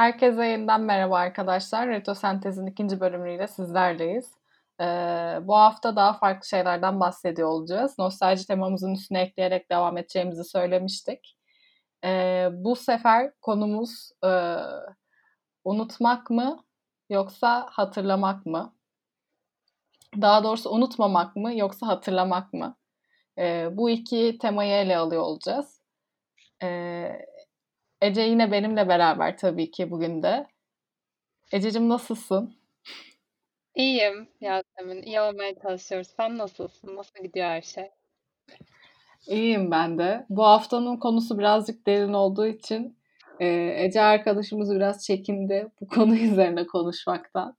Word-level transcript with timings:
Herkese 0.00 0.46
yeniden 0.46 0.80
merhaba 0.80 1.18
arkadaşlar. 1.18 1.88
Retrosentez'in 1.88 2.66
ikinci 2.66 3.00
bölümüyle 3.00 3.48
sizlerleyiz. 3.48 4.30
Ee, 4.80 4.84
bu 5.42 5.56
hafta 5.56 5.96
daha 5.96 6.12
farklı 6.12 6.48
şeylerden 6.48 7.00
bahsediyor 7.00 7.48
olacağız. 7.48 7.98
Nostalji 7.98 8.46
temamızın 8.46 8.94
üstüne 8.94 9.20
ekleyerek 9.20 9.70
devam 9.70 9.98
edeceğimizi 9.98 10.44
söylemiştik. 10.44 11.38
Ee, 12.04 12.48
bu 12.52 12.76
sefer 12.76 13.32
konumuz 13.40 14.10
e, 14.24 14.56
unutmak 15.64 16.30
mı 16.30 16.64
yoksa 17.10 17.66
hatırlamak 17.70 18.46
mı? 18.46 18.74
Daha 20.20 20.44
doğrusu 20.44 20.70
unutmamak 20.70 21.36
mı 21.36 21.54
yoksa 21.54 21.86
hatırlamak 21.86 22.52
mı? 22.52 22.76
Ee, 23.38 23.68
bu 23.72 23.90
iki 23.90 24.38
temayı 24.38 24.72
ele 24.72 24.96
alıyor 24.96 25.22
olacağız. 25.22 25.82
Ee, 26.62 27.26
Ece 28.02 28.22
yine 28.22 28.52
benimle 28.52 28.88
beraber 28.88 29.38
tabii 29.38 29.70
ki 29.70 29.90
bugün 29.90 30.22
de. 30.22 30.46
Ececiğim 31.52 31.88
nasılsın? 31.88 32.54
İyiyim 33.74 34.28
Yasemin. 34.40 35.02
İyi 35.02 35.20
olmaya 35.20 35.54
çalışıyoruz. 35.62 36.08
Sen 36.16 36.38
nasılsın? 36.38 36.96
Nasıl 36.96 37.22
gidiyor 37.22 37.46
her 37.46 37.62
şey? 37.62 37.90
İyiyim 39.26 39.70
ben 39.70 39.98
de. 39.98 40.26
Bu 40.28 40.44
haftanın 40.44 40.96
konusu 40.96 41.38
birazcık 41.38 41.86
derin 41.86 42.12
olduğu 42.12 42.46
için 42.46 42.98
e, 43.40 43.46
Ece 43.76 44.00
arkadaşımız 44.00 44.74
biraz 44.74 45.06
çekindi 45.06 45.68
bu 45.80 45.88
konu 45.88 46.16
üzerine 46.16 46.66
konuşmaktan. 46.66 47.56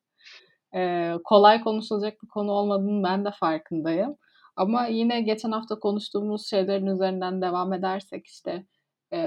E, 0.76 1.12
kolay 1.24 1.62
konuşulacak 1.62 2.24
bir 2.24 2.28
konu 2.28 2.52
olmadığını 2.52 3.04
ben 3.04 3.26
de 3.26 3.32
farkındayım. 3.32 4.18
Ama 4.56 4.88
yine 4.88 5.22
geçen 5.22 5.52
hafta 5.52 5.80
konuştuğumuz 5.80 6.50
şeylerin 6.50 6.86
üzerinden 6.86 7.42
devam 7.42 7.74
edersek 7.74 8.28
işte 8.28 8.66
e, 9.14 9.20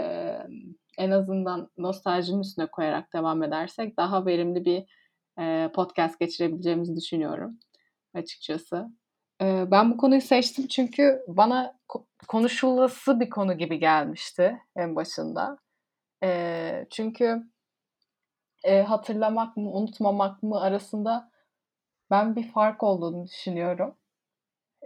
en 0.99 1.11
azından 1.11 1.71
nostaljinin 1.79 2.41
üstüne 2.41 2.67
koyarak 2.67 3.13
devam 3.13 3.43
edersek 3.43 3.97
daha 3.97 4.27
verimli 4.27 4.65
bir 4.65 4.85
e, 5.39 5.73
podcast 5.73 6.19
geçirebileceğimizi 6.19 6.97
düşünüyorum 6.97 7.59
açıkçası. 8.15 8.89
E, 9.43 9.71
ben 9.71 9.93
bu 9.93 9.97
konuyu 9.97 10.21
seçtim 10.21 10.67
çünkü 10.67 11.25
bana 11.29 11.79
konuşulası 12.29 13.21
bir 13.21 13.31
konu 13.31 13.59
gibi 13.59 13.79
gelmişti 13.79 14.59
en 14.77 14.97
başında. 14.97 15.59
E, 16.23 16.87
çünkü 16.91 17.43
e, 18.65 18.83
hatırlamak 18.83 19.57
mı, 19.57 19.71
unutmamak 19.73 20.43
mı 20.43 20.61
arasında 20.61 21.31
ben 22.11 22.37
bir 22.37 22.53
fark 22.53 22.83
olduğunu 22.83 23.27
düşünüyorum. 23.27 23.95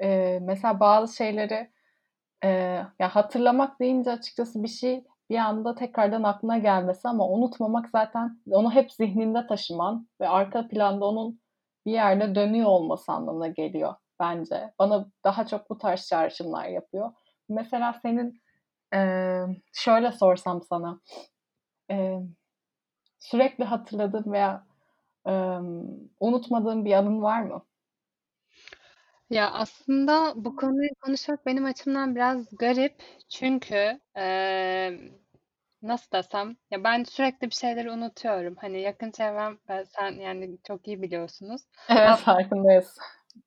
E, 0.02 0.38
mesela 0.42 0.80
bazı 0.80 1.16
şeyleri 1.16 1.70
e, 2.44 2.48
ya 2.98 3.08
hatırlamak 3.08 3.80
deyince 3.80 4.10
açıkçası 4.10 4.62
bir 4.62 4.68
şey 4.68 5.04
bir 5.30 5.36
anda 5.36 5.74
tekrardan 5.74 6.22
aklına 6.22 6.58
gelmesi 6.58 7.08
ama 7.08 7.28
unutmamak 7.28 7.90
zaten 7.90 8.40
onu 8.50 8.72
hep 8.72 8.92
zihninde 8.92 9.46
taşıman 9.46 10.08
ve 10.20 10.28
arka 10.28 10.68
planda 10.68 11.04
onun 11.04 11.40
bir 11.86 11.92
yerde 11.92 12.34
dönüyor 12.34 12.66
olması 12.66 13.12
anlamına 13.12 13.48
geliyor 13.48 13.94
bence. 14.20 14.74
Bana 14.78 15.06
daha 15.24 15.46
çok 15.46 15.70
bu 15.70 15.78
tarz 15.78 16.06
çağrışımlar 16.06 16.64
yapıyor. 16.64 17.12
Mesela 17.48 17.92
senin 18.02 18.42
e, 18.94 19.00
şöyle 19.72 20.12
sorsam 20.12 20.62
sana 20.62 21.00
e, 21.90 22.18
sürekli 23.18 23.64
hatırladığın 23.64 24.32
veya 24.32 24.66
e, 25.26 25.32
unutmadığın 26.20 26.84
bir 26.84 26.92
anın 26.92 27.22
var 27.22 27.42
mı? 27.42 27.62
Ya 29.30 29.50
aslında 29.50 30.32
bu 30.36 30.56
konuyu 30.56 30.88
konuşmak 31.00 31.46
benim 31.46 31.64
açımdan 31.64 32.14
biraz 32.16 32.56
garip. 32.56 33.02
Çünkü 33.28 34.00
eee, 34.16 35.12
nasıl 35.82 36.12
desem 36.12 36.56
ya 36.70 36.84
ben 36.84 37.04
sürekli 37.04 37.46
bir 37.50 37.54
şeyleri 37.54 37.90
unutuyorum. 37.90 38.56
Hani 38.60 38.80
yakın 38.80 39.10
çevrem 39.10 39.58
ben 39.68 39.84
sen 39.84 40.12
yani 40.12 40.58
çok 40.66 40.88
iyi 40.88 41.02
biliyorsunuz. 41.02 41.62
Evet 41.88 42.16
farkındayız. 42.18 42.98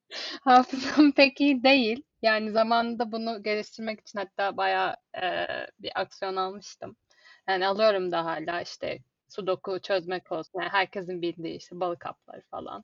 Hafızam 0.44 1.12
pek 1.12 1.42
iyi 1.42 1.64
değil. 1.64 2.04
Yani 2.22 2.52
zamanında 2.52 3.12
bunu 3.12 3.44
geliştirmek 3.44 4.00
için 4.00 4.20
hatta 4.20 4.58
bayağı 4.58 4.96
eee, 5.16 5.68
bir 5.80 5.92
aksiyon 6.02 6.36
almıştım. 6.36 6.96
Yani 7.50 7.68
alıyorum 7.68 8.12
da 8.12 8.26
hala 8.26 8.62
işte 8.62 9.00
sudoku 9.30 9.80
çözmek 9.82 10.32
olsun. 10.32 10.60
Yani 10.62 10.70
herkesin 10.70 11.22
bildiği 11.22 11.56
işte 11.58 11.80
balık 11.80 12.06
hapları 12.06 12.42
falan. 12.52 12.84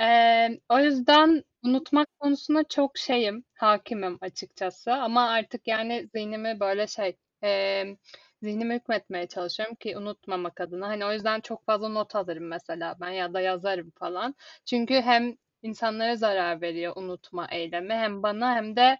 Eee, 0.00 0.60
o 0.68 0.78
yüzden 0.78 1.44
unutmak 1.64 2.08
konusunda 2.20 2.64
çok 2.68 2.98
şeyim, 2.98 3.44
hakimim 3.54 4.18
açıkçası. 4.20 4.92
Ama 4.92 5.28
artık 5.30 5.68
yani 5.68 6.08
zihnimi 6.14 6.60
böyle 6.60 6.86
şey, 6.86 7.16
eee, 7.42 7.96
zihnimi 8.42 8.74
hükmetmeye 8.74 9.26
çalışıyorum 9.28 9.74
ki 9.76 9.96
unutmamak 9.98 10.60
adına. 10.60 10.88
Hani 10.88 11.04
o 11.06 11.12
yüzden 11.12 11.40
çok 11.40 11.66
fazla 11.66 11.88
not 11.88 12.16
alırım 12.16 12.46
mesela 12.48 12.96
ben 13.00 13.10
ya 13.10 13.34
da 13.34 13.40
yazarım 13.40 13.90
falan. 13.98 14.34
Çünkü 14.66 14.94
hem 14.94 15.34
insanlara 15.62 16.16
zarar 16.16 16.60
veriyor 16.60 16.92
unutma 16.96 17.46
eylemi 17.50 17.94
hem 17.94 18.22
bana 18.22 18.54
hem 18.56 18.76
de 18.76 18.98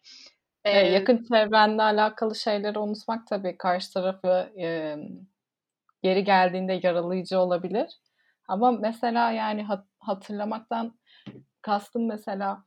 e, 0.64 0.70
yakın 0.78 1.24
çevrenle 1.32 1.82
alakalı 1.82 2.36
şeyleri 2.36 2.78
unutmak 2.78 3.26
tabii 3.26 3.56
karşı 3.58 3.92
tarafı 3.94 4.52
e, 4.60 4.96
geri 6.02 6.24
geldiğinde 6.24 6.80
yaralayıcı 6.82 7.38
olabilir. 7.40 7.88
Ama 8.48 8.72
mesela 8.72 9.30
yani 9.32 9.62
hat, 9.62 9.86
hatırlamaktan 9.98 10.98
kastım 11.62 12.06
mesela 12.08 12.64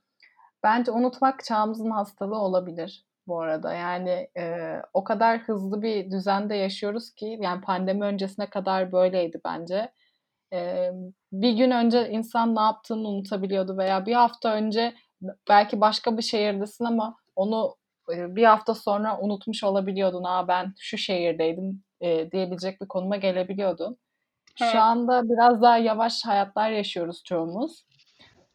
bence 0.64 0.92
unutmak 0.92 1.44
çağımızın 1.44 1.92
hastalığı 1.92 2.40
olabilir 2.40 3.06
bu 3.28 3.42
arada. 3.42 3.74
Yani 3.74 4.30
e, 4.38 4.76
o 4.94 5.04
kadar 5.04 5.40
hızlı 5.40 5.82
bir 5.82 6.12
düzende 6.12 6.56
yaşıyoruz 6.56 7.16
ki 7.16 7.38
yani 7.42 7.62
pandemi 7.62 8.04
öncesine 8.04 8.50
kadar 8.50 8.92
böyleydi 8.92 9.42
bence. 9.46 9.92
E, 10.54 10.92
bir 11.32 11.52
gün 11.54 11.72
önce 11.72 12.10
insan 12.10 12.56
ne 12.56 12.62
yaptığını 12.62 13.08
unutabiliyordu 13.08 13.78
veya 13.78 14.06
bir 14.06 14.14
hafta 14.14 14.54
önce 14.54 14.94
belki 15.50 15.82
başka 15.82 16.18
bir 16.18 16.24
şehirdesin 16.24 16.86
ama 16.86 17.18
onu 17.36 17.76
bir 18.10 18.44
hafta 18.44 18.76
sonra 18.76 19.20
unutmuş 19.20 19.64
olabiliyordun. 19.64 20.24
Aa 20.24 20.48
ben 20.48 20.74
şu 20.80 20.98
şehirdeydim 20.98 21.84
e, 22.02 22.32
diyebilecek 22.32 22.82
bir 22.82 22.88
konuma 22.88 23.16
gelebiliyordun. 23.18 23.98
Evet. 24.62 24.72
Şu 24.72 24.80
anda 24.80 25.30
biraz 25.30 25.62
daha 25.62 25.78
yavaş 25.78 26.26
hayatlar 26.26 26.72
yaşıyoruz 26.72 27.24
çoğumuz. 27.24 27.86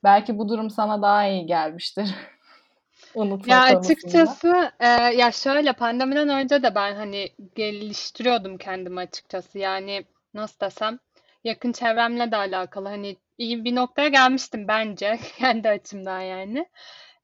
Belki 0.04 0.38
bu 0.38 0.48
durum 0.48 0.70
sana 0.70 1.02
daha 1.02 1.26
iyi 1.26 1.46
gelmiştir. 1.46 2.14
Unutma 3.14 3.54
ya 3.54 3.60
konusunda. 3.60 3.78
açıkçası 3.78 4.72
e, 4.80 4.88
ya 4.88 5.32
şöyle 5.32 5.72
pandemiden 5.72 6.28
önce 6.28 6.62
de 6.62 6.74
ben 6.74 6.94
hani 6.94 7.28
geliştiriyordum 7.54 8.58
kendimi 8.58 9.00
açıkçası. 9.00 9.58
Yani 9.58 10.04
nasıl 10.34 10.60
desem 10.60 10.98
yakın 11.44 11.72
çevremle 11.72 12.30
de 12.30 12.36
alakalı 12.36 12.88
hani 12.88 13.16
iyi 13.38 13.64
bir 13.64 13.74
noktaya 13.74 14.08
gelmiştim 14.08 14.68
bence 14.68 15.18
kendi 15.38 15.68
açımdan 15.68 16.20
yani. 16.20 16.66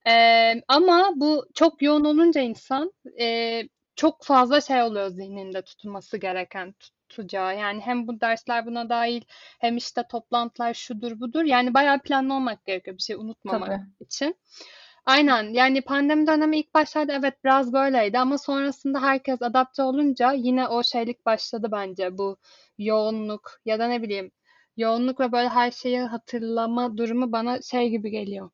E, 0.08 0.14
ama 0.68 1.12
bu 1.16 1.46
çok 1.54 1.82
yoğun 1.82 2.04
olunca 2.04 2.40
insan 2.40 2.92
e, 3.20 3.62
çok 3.96 4.24
fazla 4.24 4.60
şey 4.60 4.82
oluyor 4.82 5.08
zihninde 5.08 5.62
tutulması 5.62 6.16
gereken 6.16 6.74
tutacağı. 7.12 7.58
Yani 7.58 7.80
hem 7.80 8.08
bu 8.08 8.20
dersler 8.20 8.66
buna 8.66 8.88
dahil 8.88 9.22
hem 9.60 9.76
işte 9.76 10.02
toplantılar 10.10 10.74
şudur 10.74 11.20
budur. 11.20 11.44
Yani 11.44 11.74
bayağı 11.74 11.98
planlı 11.98 12.34
olmak 12.34 12.66
gerekiyor 12.66 12.96
bir 12.96 13.02
şey 13.02 13.16
unutmamak 13.16 13.68
Tabii. 13.68 13.80
için. 14.00 14.36
Aynen 15.06 15.42
yani 15.54 15.80
pandemi 15.80 16.26
dönemi 16.26 16.58
ilk 16.58 16.74
başlarda 16.74 17.12
evet 17.12 17.44
biraz 17.44 17.72
böyleydi 17.72 18.18
ama 18.18 18.38
sonrasında 18.38 19.02
herkes 19.02 19.42
adapte 19.42 19.82
olunca 19.82 20.32
yine 20.32 20.68
o 20.68 20.82
şeylik 20.82 21.26
başladı 21.26 21.68
bence 21.72 22.18
bu 22.18 22.36
yoğunluk 22.78 23.60
ya 23.64 23.78
da 23.78 23.88
ne 23.88 24.02
bileyim 24.02 24.30
yoğunluk 24.76 25.20
ve 25.20 25.32
böyle 25.32 25.48
her 25.48 25.70
şeyi 25.70 26.00
hatırlama 26.00 26.96
durumu 26.96 27.32
bana 27.32 27.62
şey 27.62 27.88
gibi 27.90 28.10
geliyor. 28.10 28.50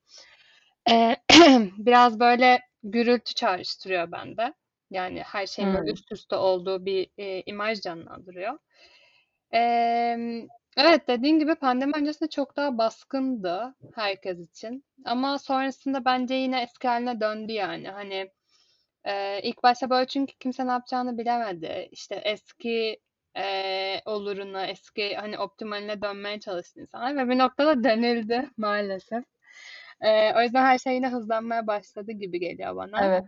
Ee, 0.90 1.16
biraz 1.78 2.20
böyle 2.20 2.60
gürültü 2.82 3.34
çağrıştırıyor 3.34 4.12
bende. 4.12 4.54
Yani 4.90 5.22
her 5.22 5.46
şeyin 5.46 5.74
böyle 5.74 5.92
üst 5.92 6.12
üste 6.12 6.36
olduğu 6.36 6.86
bir 6.86 7.10
e, 7.18 7.42
imaj 7.46 7.80
canlandırıyor. 7.80 8.58
Ee, 9.54 10.16
evet 10.76 11.08
dediğin 11.08 11.38
gibi 11.38 11.54
pandemi 11.54 11.92
öncesinde 11.96 12.30
çok 12.30 12.56
daha 12.56 12.78
baskındı 12.78 13.74
herkes 13.94 14.38
için. 14.50 14.84
Ama 15.04 15.38
sonrasında 15.38 16.04
bence 16.04 16.34
yine 16.34 16.62
eski 16.62 16.88
haline 16.88 17.20
döndü 17.20 17.52
yani. 17.52 17.88
Hani 17.88 18.30
e, 19.04 19.40
ilk 19.42 19.62
başta 19.62 19.90
böyle 19.90 20.06
çünkü 20.06 20.34
kimse 20.38 20.66
ne 20.66 20.70
yapacağını 20.70 21.18
bilemedi. 21.18 21.88
İşte 21.92 22.14
eski 22.14 23.00
e, 23.36 24.00
oluruna, 24.04 24.66
eski 24.66 25.16
hani 25.16 25.38
optimaline 25.38 26.02
dönmeye 26.02 26.40
çalıştı 26.40 26.80
insanlar 26.80 27.16
ve 27.16 27.30
bir 27.30 27.38
noktada 27.38 27.84
dönüldü 27.84 28.50
maalesef. 28.56 29.24
E, 30.00 30.34
o 30.34 30.42
yüzden 30.42 30.64
her 30.64 30.78
şey 30.78 30.94
yine 30.94 31.08
hızlanmaya 31.08 31.66
başladı 31.66 32.12
gibi 32.12 32.40
geliyor 32.40 32.76
bana. 32.76 33.04
Evet. 33.06 33.24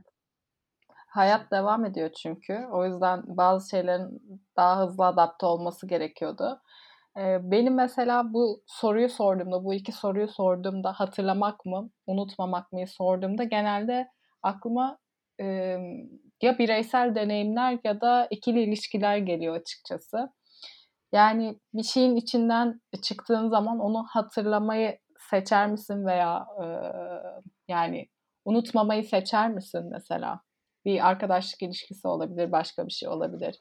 Hayat 1.11 1.51
devam 1.51 1.85
ediyor 1.85 2.11
çünkü. 2.23 2.67
O 2.73 2.87
yüzden 2.87 3.23
bazı 3.27 3.71
şeylerin 3.71 4.23
daha 4.57 4.83
hızlı 4.83 5.07
adapte 5.07 5.47
olması 5.47 5.87
gerekiyordu. 5.87 6.61
benim 7.43 7.75
mesela 7.75 8.33
bu 8.33 8.62
soruyu 8.67 9.09
sorduğumda, 9.09 9.65
bu 9.65 9.75
iki 9.75 9.93
soruyu 9.93 10.29
sorduğumda 10.29 10.93
hatırlamak 10.93 11.67
mı, 11.67 11.91
unutmamak 12.07 12.73
mı 12.73 12.87
sorduğumda 12.87 13.45
genelde 13.45 14.09
aklıma 14.43 14.99
ya 16.43 16.59
bireysel 16.59 17.15
deneyimler 17.15 17.79
ya 17.85 18.01
da 18.01 18.27
ikili 18.31 18.62
ilişkiler 18.62 19.17
geliyor 19.19 19.57
açıkçası. 19.57 20.33
Yani 21.12 21.59
bir 21.75 21.83
şeyin 21.83 22.17
içinden 22.17 22.81
çıktığın 23.03 23.49
zaman 23.49 23.79
onu 23.79 24.07
hatırlamayı 24.11 24.99
seçer 25.31 25.67
misin 25.71 26.07
veya 26.07 26.47
e, 26.62 26.67
yani 27.69 28.09
unutmamayı 28.45 29.05
seçer 29.05 29.51
misin 29.51 29.89
mesela? 29.93 30.41
Bir 30.85 31.09
arkadaşlık 31.09 31.62
ilişkisi 31.62 32.09
olabilir, 32.09 32.53
başka 32.53 32.87
bir 32.87 32.93
şey 32.93 33.09
olabilir. 33.09 33.61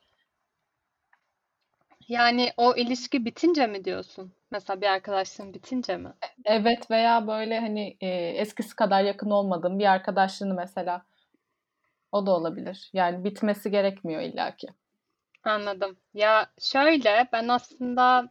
Yani 2.08 2.52
o 2.58 2.76
ilişki 2.76 3.26
bitince 3.26 3.68
mi 3.68 3.86
diyorsun? 3.86 4.34
Mesela 4.52 4.82
bir 4.82 4.88
arkadaşlığın 4.88 5.54
bitince 5.54 5.98
mi? 5.98 6.14
Evet 6.46 6.92
veya 6.92 7.28
böyle 7.28 7.60
hani 7.60 7.98
e, 8.02 8.08
eskisi 8.18 8.76
kadar 8.76 9.04
yakın 9.04 9.30
olmadığın 9.30 9.80
bir 9.80 9.86
arkadaşlığını 9.86 10.54
mesela 10.54 11.06
o 12.12 12.26
da 12.26 12.32
olabilir. 12.32 12.90
Yani 12.94 13.24
bitmesi 13.24 13.72
gerekmiyor 13.72 14.22
illaki. 14.22 14.68
Anladım. 15.44 15.98
Ya 16.14 16.48
şöyle 16.60 17.28
ben 17.34 17.48
aslında 17.48 18.30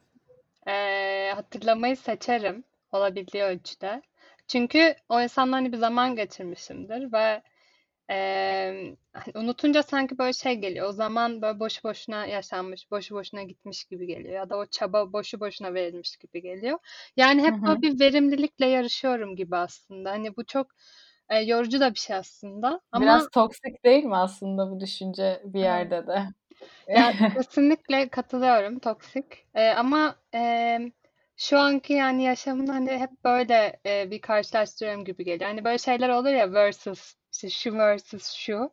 e, 0.68 1.32
hatırlamayı 1.34 1.96
seçerim 1.96 2.64
olabildiği 2.92 3.42
ölçüde. 3.42 4.02
Çünkü 4.48 4.94
o 5.08 5.20
insanla 5.20 5.56
hani 5.56 5.72
bir 5.72 5.76
zaman 5.76 6.16
geçirmişimdir 6.16 7.12
ve 7.12 7.42
Hani 8.08 9.32
unutunca 9.34 9.82
sanki 9.82 10.18
böyle 10.18 10.32
şey 10.32 10.54
geliyor. 10.54 10.88
O 10.88 10.92
zaman 10.92 11.42
böyle 11.42 11.60
boşu 11.60 11.82
boşuna 11.84 12.26
yaşanmış, 12.26 12.90
boşu 12.90 13.14
boşuna 13.14 13.42
gitmiş 13.42 13.84
gibi 13.84 14.06
geliyor. 14.06 14.34
Ya 14.34 14.50
da 14.50 14.56
o 14.56 14.66
çaba 14.66 15.12
boşu 15.12 15.40
boşuna 15.40 15.74
verilmiş 15.74 16.16
gibi 16.16 16.42
geliyor. 16.42 16.78
Yani 17.16 17.42
hep 17.42 17.66
böyle 17.66 17.82
bir 17.82 18.00
verimlilikle 18.00 18.66
yarışıyorum 18.66 19.36
gibi 19.36 19.56
aslında. 19.56 20.10
Hani 20.10 20.36
bu 20.36 20.44
çok 20.46 20.66
e, 21.28 21.38
yorucu 21.40 21.80
da 21.80 21.94
bir 21.94 21.98
şey 21.98 22.16
aslında. 22.16 22.80
Ama 22.92 23.04
Biraz 23.04 23.30
toksik 23.30 23.84
değil 23.84 24.04
mi 24.04 24.16
aslında 24.16 24.70
bu 24.70 24.80
düşünce 24.80 25.42
bir 25.44 25.60
yerde 25.60 26.06
de? 26.06 26.22
ya 26.88 27.12
kesinlikle 27.34 28.08
katılıyorum 28.08 28.78
toksik. 28.78 29.46
E, 29.54 29.68
ama 29.70 30.16
e, 30.34 30.78
şu 31.36 31.58
anki 31.58 31.92
yani 31.92 32.22
yaşamın 32.24 32.66
hani 32.66 32.90
hep 32.90 33.10
böyle 33.24 33.80
e, 33.86 34.10
bir 34.10 34.20
karşılaştırıyorum 34.20 35.04
gibi 35.04 35.24
geliyor. 35.24 35.50
Hani 35.50 35.64
böyle 35.64 35.78
şeyler 35.78 36.08
olur 36.08 36.30
ya 36.30 36.52
versus 36.52 37.14
işte 37.38 37.50
şu 37.50 37.74
versus 37.78 38.32
şu. 38.32 38.70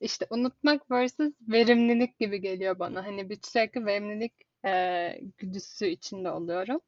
İşte 0.00 0.26
unutmak 0.30 0.90
versus 0.90 1.32
verimlilik 1.40 2.18
gibi 2.18 2.40
geliyor 2.40 2.78
bana. 2.78 3.06
Hani 3.06 3.30
bir 3.30 3.38
sürekli 3.42 3.86
verimlilik 3.86 4.32
e, 4.64 5.20
güdüsü 5.38 5.86
içinde 5.86 6.30
oluyorum. 6.30 6.80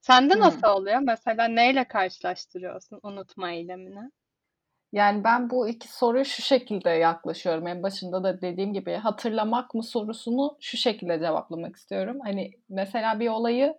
Sende 0.00 0.34
hmm. 0.34 0.40
nasıl 0.40 0.68
oluyor? 0.68 0.98
Mesela 0.98 1.48
neyle 1.48 1.84
karşılaştırıyorsun 1.84 3.00
unutma 3.02 3.50
eylemini? 3.50 4.10
Yani 4.92 5.24
ben 5.24 5.50
bu 5.50 5.68
iki 5.68 5.88
soruyu 5.88 6.24
şu 6.24 6.42
şekilde 6.42 6.90
yaklaşıyorum. 6.90 7.66
En 7.66 7.82
başında 7.82 8.24
da 8.24 8.40
dediğim 8.40 8.72
gibi 8.72 8.94
hatırlamak 8.94 9.74
mı 9.74 9.82
sorusunu 9.82 10.56
şu 10.60 10.76
şekilde 10.76 11.18
cevaplamak 11.20 11.76
istiyorum. 11.76 12.18
Hani 12.24 12.50
mesela 12.68 13.20
bir 13.20 13.28
olayı 13.28 13.74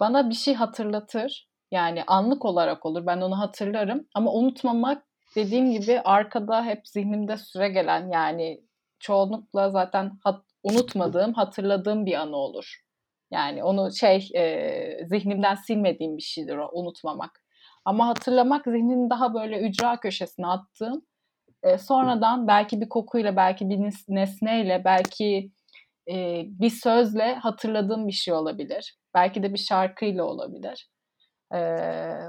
bana 0.00 0.30
bir 0.30 0.34
şey 0.34 0.54
hatırlatır. 0.54 1.48
Yani 1.70 2.04
anlık 2.06 2.44
olarak 2.44 2.86
olur. 2.86 3.06
Ben 3.06 3.20
onu 3.20 3.38
hatırlarım. 3.38 4.06
Ama 4.14 4.32
unutmamak 4.32 5.05
dediğim 5.36 5.70
gibi 5.70 6.00
arkada 6.00 6.64
hep 6.64 6.88
zihnimde 6.88 7.36
süre 7.36 7.68
gelen 7.68 8.10
yani 8.10 8.60
çoğunlukla 9.00 9.70
zaten 9.70 10.18
hat, 10.24 10.44
unutmadığım, 10.62 11.32
hatırladığım 11.32 12.06
bir 12.06 12.14
anı 12.14 12.36
olur. 12.36 12.80
Yani 13.30 13.64
onu 13.64 13.92
şey 13.92 14.30
e, 14.34 15.06
zihnimden 15.06 15.54
silmediğim 15.54 16.16
bir 16.16 16.22
şeydir 16.22 16.56
o 16.56 16.70
unutmamak. 16.72 17.42
Ama 17.84 18.08
hatırlamak 18.08 18.64
zihnin 18.64 19.10
daha 19.10 19.34
böyle 19.34 19.60
ücra 19.60 20.00
köşesine 20.00 20.46
attığım 20.46 21.02
e, 21.62 21.78
sonradan 21.78 22.48
belki 22.48 22.80
bir 22.80 22.88
kokuyla, 22.88 23.36
belki 23.36 23.68
bir 23.70 23.78
nesneyle, 24.08 24.82
belki 24.84 25.50
e, 26.10 26.42
bir 26.46 26.70
sözle 26.70 27.34
hatırladığım 27.34 28.08
bir 28.08 28.12
şey 28.12 28.34
olabilir. 28.34 28.96
Belki 29.14 29.42
de 29.42 29.52
bir 29.52 29.58
şarkıyla 29.58 30.24
olabilir. 30.24 30.88
E, 31.54 31.58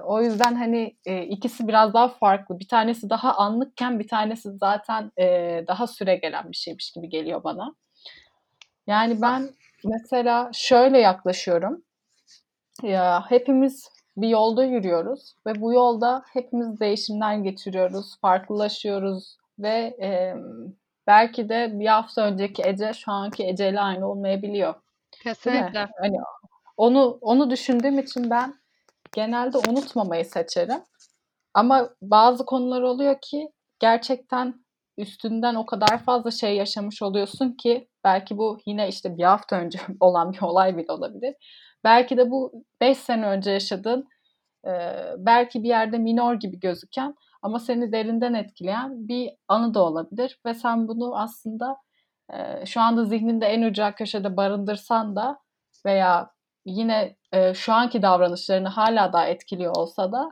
o 0.03 0.21
yüzden 0.21 0.55
hani 0.55 0.97
e, 1.05 1.23
ikisi 1.23 1.67
biraz 1.67 1.93
daha 1.93 2.07
farklı. 2.07 2.59
Bir 2.59 2.67
tanesi 2.67 3.09
daha 3.09 3.33
anlıkken 3.33 3.99
bir 3.99 4.07
tanesi 4.07 4.51
zaten 4.51 5.11
e, 5.17 5.25
daha 5.67 5.87
süre 5.87 6.15
gelen 6.15 6.51
bir 6.51 6.57
şeymiş 6.57 6.91
gibi 6.91 7.09
geliyor 7.09 7.43
bana. 7.43 7.75
Yani 8.87 9.21
ben 9.21 9.49
mesela 9.83 10.49
şöyle 10.53 10.99
yaklaşıyorum. 10.99 11.83
Ya 12.83 13.25
hepimiz 13.29 13.89
bir 14.17 14.27
yolda 14.27 14.63
yürüyoruz 14.63 15.35
ve 15.45 15.61
bu 15.61 15.73
yolda 15.73 16.23
hepimiz 16.33 16.79
değişimden 16.79 17.43
geçiriyoruz, 17.43 18.19
farklılaşıyoruz 18.21 19.37
ve 19.59 19.97
e, 20.01 20.35
belki 21.07 21.49
de 21.49 21.79
bir 21.79 21.87
hafta 21.87 22.21
önceki 22.21 22.63
Ece 22.65 22.93
şu 22.93 23.11
anki 23.11 23.47
Ece 23.47 23.69
ile 23.69 23.79
aynı 23.79 24.09
olmayabiliyor. 24.09 24.73
Kesinlikle. 25.23 25.87
Hani 26.01 26.17
onu 26.77 27.17
onu 27.21 27.49
düşündüğüm 27.49 27.99
için 27.99 28.29
ben 28.29 28.53
genelde 29.17 29.57
unutmamayı 29.57 30.25
seçerim. 30.25 30.83
Ama 31.53 31.89
bazı 32.01 32.45
konular 32.45 32.81
oluyor 32.81 33.15
ki 33.21 33.49
gerçekten 33.79 34.65
üstünden 34.97 35.55
o 35.55 35.65
kadar 35.65 36.03
fazla 36.03 36.31
şey 36.31 36.55
yaşamış 36.55 37.01
oluyorsun 37.01 37.51
ki 37.51 37.87
belki 38.03 38.37
bu 38.37 38.57
yine 38.65 38.87
işte 38.87 39.17
bir 39.17 39.23
hafta 39.23 39.55
önce 39.55 39.79
olan 39.99 40.33
bir 40.33 40.41
olay 40.41 40.77
bile 40.77 40.91
olabilir. 40.91 41.35
Belki 41.83 42.17
de 42.17 42.31
bu 42.31 42.63
5 42.81 42.97
sene 42.97 43.27
önce 43.27 43.51
yaşadığın 43.51 44.07
belki 45.17 45.63
bir 45.63 45.67
yerde 45.67 45.97
minor 45.97 46.33
gibi 46.33 46.59
gözüken 46.59 47.15
ama 47.41 47.59
seni 47.59 47.91
derinden 47.91 48.33
etkileyen 48.33 49.07
bir 49.07 49.29
anı 49.47 49.73
da 49.73 49.83
olabilir 49.83 50.39
ve 50.45 50.53
sen 50.53 50.87
bunu 50.87 51.19
aslında 51.19 51.77
şu 52.65 52.81
anda 52.81 53.05
zihninde 53.05 53.45
en 53.45 53.61
ücra 53.61 53.95
köşede 53.95 54.37
barındırsan 54.37 55.15
da 55.15 55.39
veya 55.85 56.36
yine 56.71 57.15
e, 57.33 57.53
şu 57.53 57.73
anki 57.73 58.01
davranışlarını 58.01 58.67
hala 58.67 59.13
daha 59.13 59.27
etkiliyor 59.27 59.75
olsa 59.75 60.11
da 60.11 60.31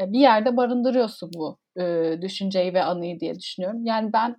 e, 0.00 0.12
bir 0.12 0.20
yerde 0.20 0.56
barındırıyorsun 0.56 1.30
bu 1.34 1.58
e, 1.80 2.16
düşünceyi 2.22 2.74
ve 2.74 2.84
anıyı 2.84 3.20
diye 3.20 3.34
düşünüyorum. 3.34 3.84
Yani 3.84 4.12
ben 4.12 4.36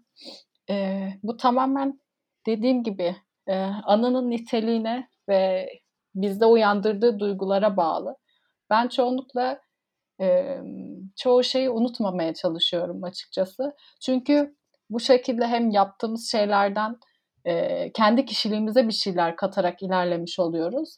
e, 0.69 1.07
bu 1.23 1.37
tamamen 1.37 1.99
dediğim 2.47 2.83
gibi 2.83 3.15
e, 3.47 3.55
anının 3.83 4.29
niteliğine 4.29 5.07
ve 5.29 5.69
bizde 6.15 6.45
uyandırdığı 6.45 7.19
duygulara 7.19 7.77
bağlı. 7.77 8.15
Ben 8.69 8.87
çoğunlukla 8.87 9.59
e, 10.21 10.57
çoğu 11.15 11.43
şeyi 11.43 11.69
unutmamaya 11.69 12.33
çalışıyorum 12.33 13.03
açıkçası. 13.03 13.75
Çünkü 14.01 14.55
bu 14.89 14.99
şekilde 14.99 15.47
hem 15.47 15.69
yaptığımız 15.69 16.31
şeylerden 16.31 16.95
e, 17.45 17.91
kendi 17.91 18.25
kişiliğimize 18.25 18.87
bir 18.87 18.93
şeyler 18.93 19.35
katarak 19.35 19.83
ilerlemiş 19.83 20.39
oluyoruz. 20.39 20.97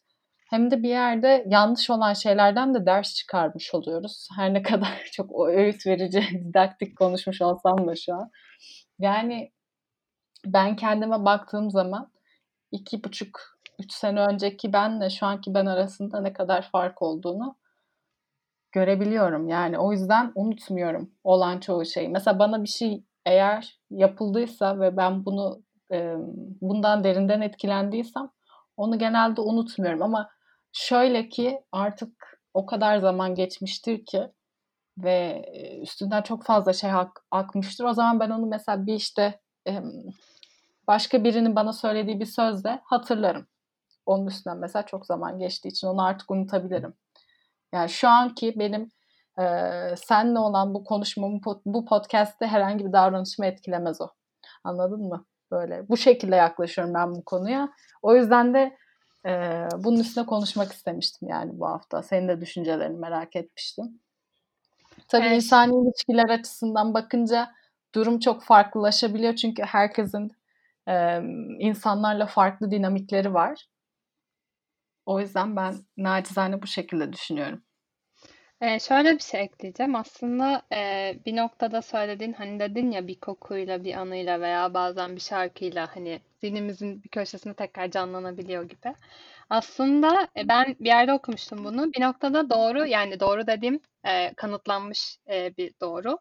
Hem 0.49 0.71
de 0.71 0.83
bir 0.83 0.89
yerde 0.89 1.45
yanlış 1.47 1.89
olan 1.89 2.13
şeylerden 2.13 2.73
de 2.73 2.85
ders 2.85 3.15
çıkarmış 3.15 3.73
oluyoruz. 3.73 4.27
Her 4.35 4.53
ne 4.53 4.61
kadar 4.61 5.07
çok 5.11 5.31
o 5.31 5.47
öğüt 5.47 5.87
verici, 5.87 6.23
didaktik 6.49 6.97
konuşmuş 6.97 7.41
olsam 7.41 7.87
da 7.87 7.95
şu 7.95 8.13
an. 8.15 8.31
Yani 8.99 9.51
ben 10.45 10.75
kendime 10.75 11.25
baktığım 11.25 11.71
zaman 11.71 12.11
iki 12.71 13.03
buçuk, 13.03 13.39
üç 13.79 13.93
sene 13.93 14.21
önceki 14.21 14.73
benle 14.73 15.09
şu 15.09 15.25
anki 15.25 15.53
ben 15.53 15.65
arasında 15.65 16.21
ne 16.21 16.33
kadar 16.33 16.61
fark 16.61 17.01
olduğunu 17.01 17.55
görebiliyorum. 18.71 19.47
Yani 19.47 19.79
o 19.79 19.91
yüzden 19.91 20.31
unutmuyorum 20.35 21.11
olan 21.23 21.59
çoğu 21.59 21.85
şeyi. 21.85 22.09
Mesela 22.09 22.39
bana 22.39 22.63
bir 22.63 22.69
şey 22.69 23.03
eğer 23.25 23.79
yapıldıysa 23.89 24.79
ve 24.79 24.97
ben 24.97 25.25
bunu 25.25 25.61
bundan 26.61 27.03
derinden 27.03 27.41
etkilendiysem 27.41 28.29
onu 28.77 28.99
genelde 28.99 29.41
unutmuyorum 29.41 30.01
ama 30.01 30.29
şöyle 30.73 31.29
ki 31.29 31.61
artık 31.71 32.41
o 32.53 32.65
kadar 32.65 32.97
zaman 32.97 33.35
geçmiştir 33.35 34.05
ki 34.05 34.31
ve 34.97 35.45
üstünden 35.81 36.21
çok 36.21 36.45
fazla 36.45 36.73
şey 36.73 36.91
ak- 36.91 37.25
akmıştır. 37.31 37.85
O 37.85 37.93
zaman 37.93 38.19
ben 38.19 38.29
onu 38.29 38.45
mesela 38.45 38.85
bir 38.85 38.93
işte 38.93 39.39
e, 39.67 39.81
başka 40.87 41.23
birinin 41.23 41.55
bana 41.55 41.73
söylediği 41.73 42.19
bir 42.19 42.25
sözle 42.25 42.81
hatırlarım. 42.83 43.47
Onun 44.05 44.27
üstünden 44.27 44.57
mesela 44.57 44.85
çok 44.85 45.05
zaman 45.05 45.39
geçtiği 45.39 45.69
için 45.69 45.87
onu 45.87 46.03
artık 46.03 46.31
unutabilirim. 46.31 46.93
Yani 47.73 47.89
şu 47.89 48.09
anki 48.09 48.59
benim 48.59 48.89
e, 49.39 49.43
senle 49.95 50.39
olan 50.39 50.73
bu 50.73 50.83
konuşmamı, 50.83 51.39
bu 51.65 51.85
podcast'te 51.85 52.47
herhangi 52.47 52.85
bir 52.85 52.93
davranışımı 52.93 53.45
etkilemez 53.45 54.01
o. 54.01 54.07
Anladın 54.63 55.01
mı? 55.07 55.25
Böyle 55.51 55.89
bu 55.89 55.97
şekilde 55.97 56.35
yaklaşıyorum 56.35 56.93
ben 56.93 57.11
bu 57.15 57.25
konuya. 57.25 57.69
O 58.01 58.15
yüzden 58.15 58.53
de 58.53 58.77
e, 59.25 59.65
bunun 59.77 59.99
üstüne 59.99 60.25
konuşmak 60.25 60.71
istemiştim 60.71 61.29
yani 61.29 61.59
bu 61.59 61.67
hafta. 61.67 62.03
Senin 62.03 62.27
de 62.27 62.41
düşüncelerini 62.41 62.97
merak 62.97 63.35
etmiştim. 63.35 63.99
Tabii 65.07 65.25
evet. 65.25 65.35
insani 65.35 65.73
ilişkiler 65.83 66.29
açısından 66.29 66.93
bakınca 66.93 67.51
durum 67.95 68.19
çok 68.19 68.43
farklılaşabiliyor 68.43 69.35
çünkü 69.35 69.63
herkesin 69.63 70.31
e, 70.87 71.21
insanlarla 71.59 72.25
farklı 72.25 72.71
dinamikleri 72.71 73.33
var. 73.33 73.65
O 75.05 75.19
yüzden 75.19 75.55
ben 75.55 75.75
nacizane 75.97 76.61
bu 76.61 76.67
şekilde 76.67 77.13
düşünüyorum. 77.13 77.63
Ee, 78.61 78.79
şöyle 78.79 79.13
bir 79.15 79.19
şey 79.23 79.41
ekleyeceğim. 79.41 79.95
Aslında 79.95 80.61
e, 80.73 81.13
bir 81.25 81.35
noktada 81.35 81.81
söylediğin 81.81 82.33
hani 82.33 82.59
dedin 82.59 82.91
ya 82.91 83.07
bir 83.07 83.19
kokuyla, 83.19 83.83
bir 83.83 83.93
anıyla 83.93 84.41
veya 84.41 84.73
bazen 84.73 85.15
bir 85.15 85.21
şarkıyla 85.21 85.95
hani 85.95 86.21
zihnimizin 86.41 87.03
bir 87.03 87.09
köşesinde 87.09 87.53
tekrar 87.53 87.91
canlanabiliyor 87.91 88.63
gibi. 88.63 88.93
Aslında 89.49 90.27
e, 90.37 90.47
ben 90.47 90.75
bir 90.79 90.85
yerde 90.87 91.13
okumuştum 91.13 91.65
bunu. 91.65 91.93
Bir 91.93 92.01
noktada 92.01 92.49
doğru 92.49 92.85
yani 92.85 93.19
doğru 93.19 93.47
dediğim 93.47 93.79
e, 94.03 94.33
kanıtlanmış 94.33 95.17
e, 95.29 95.57
bir 95.57 95.73
doğru. 95.81 96.19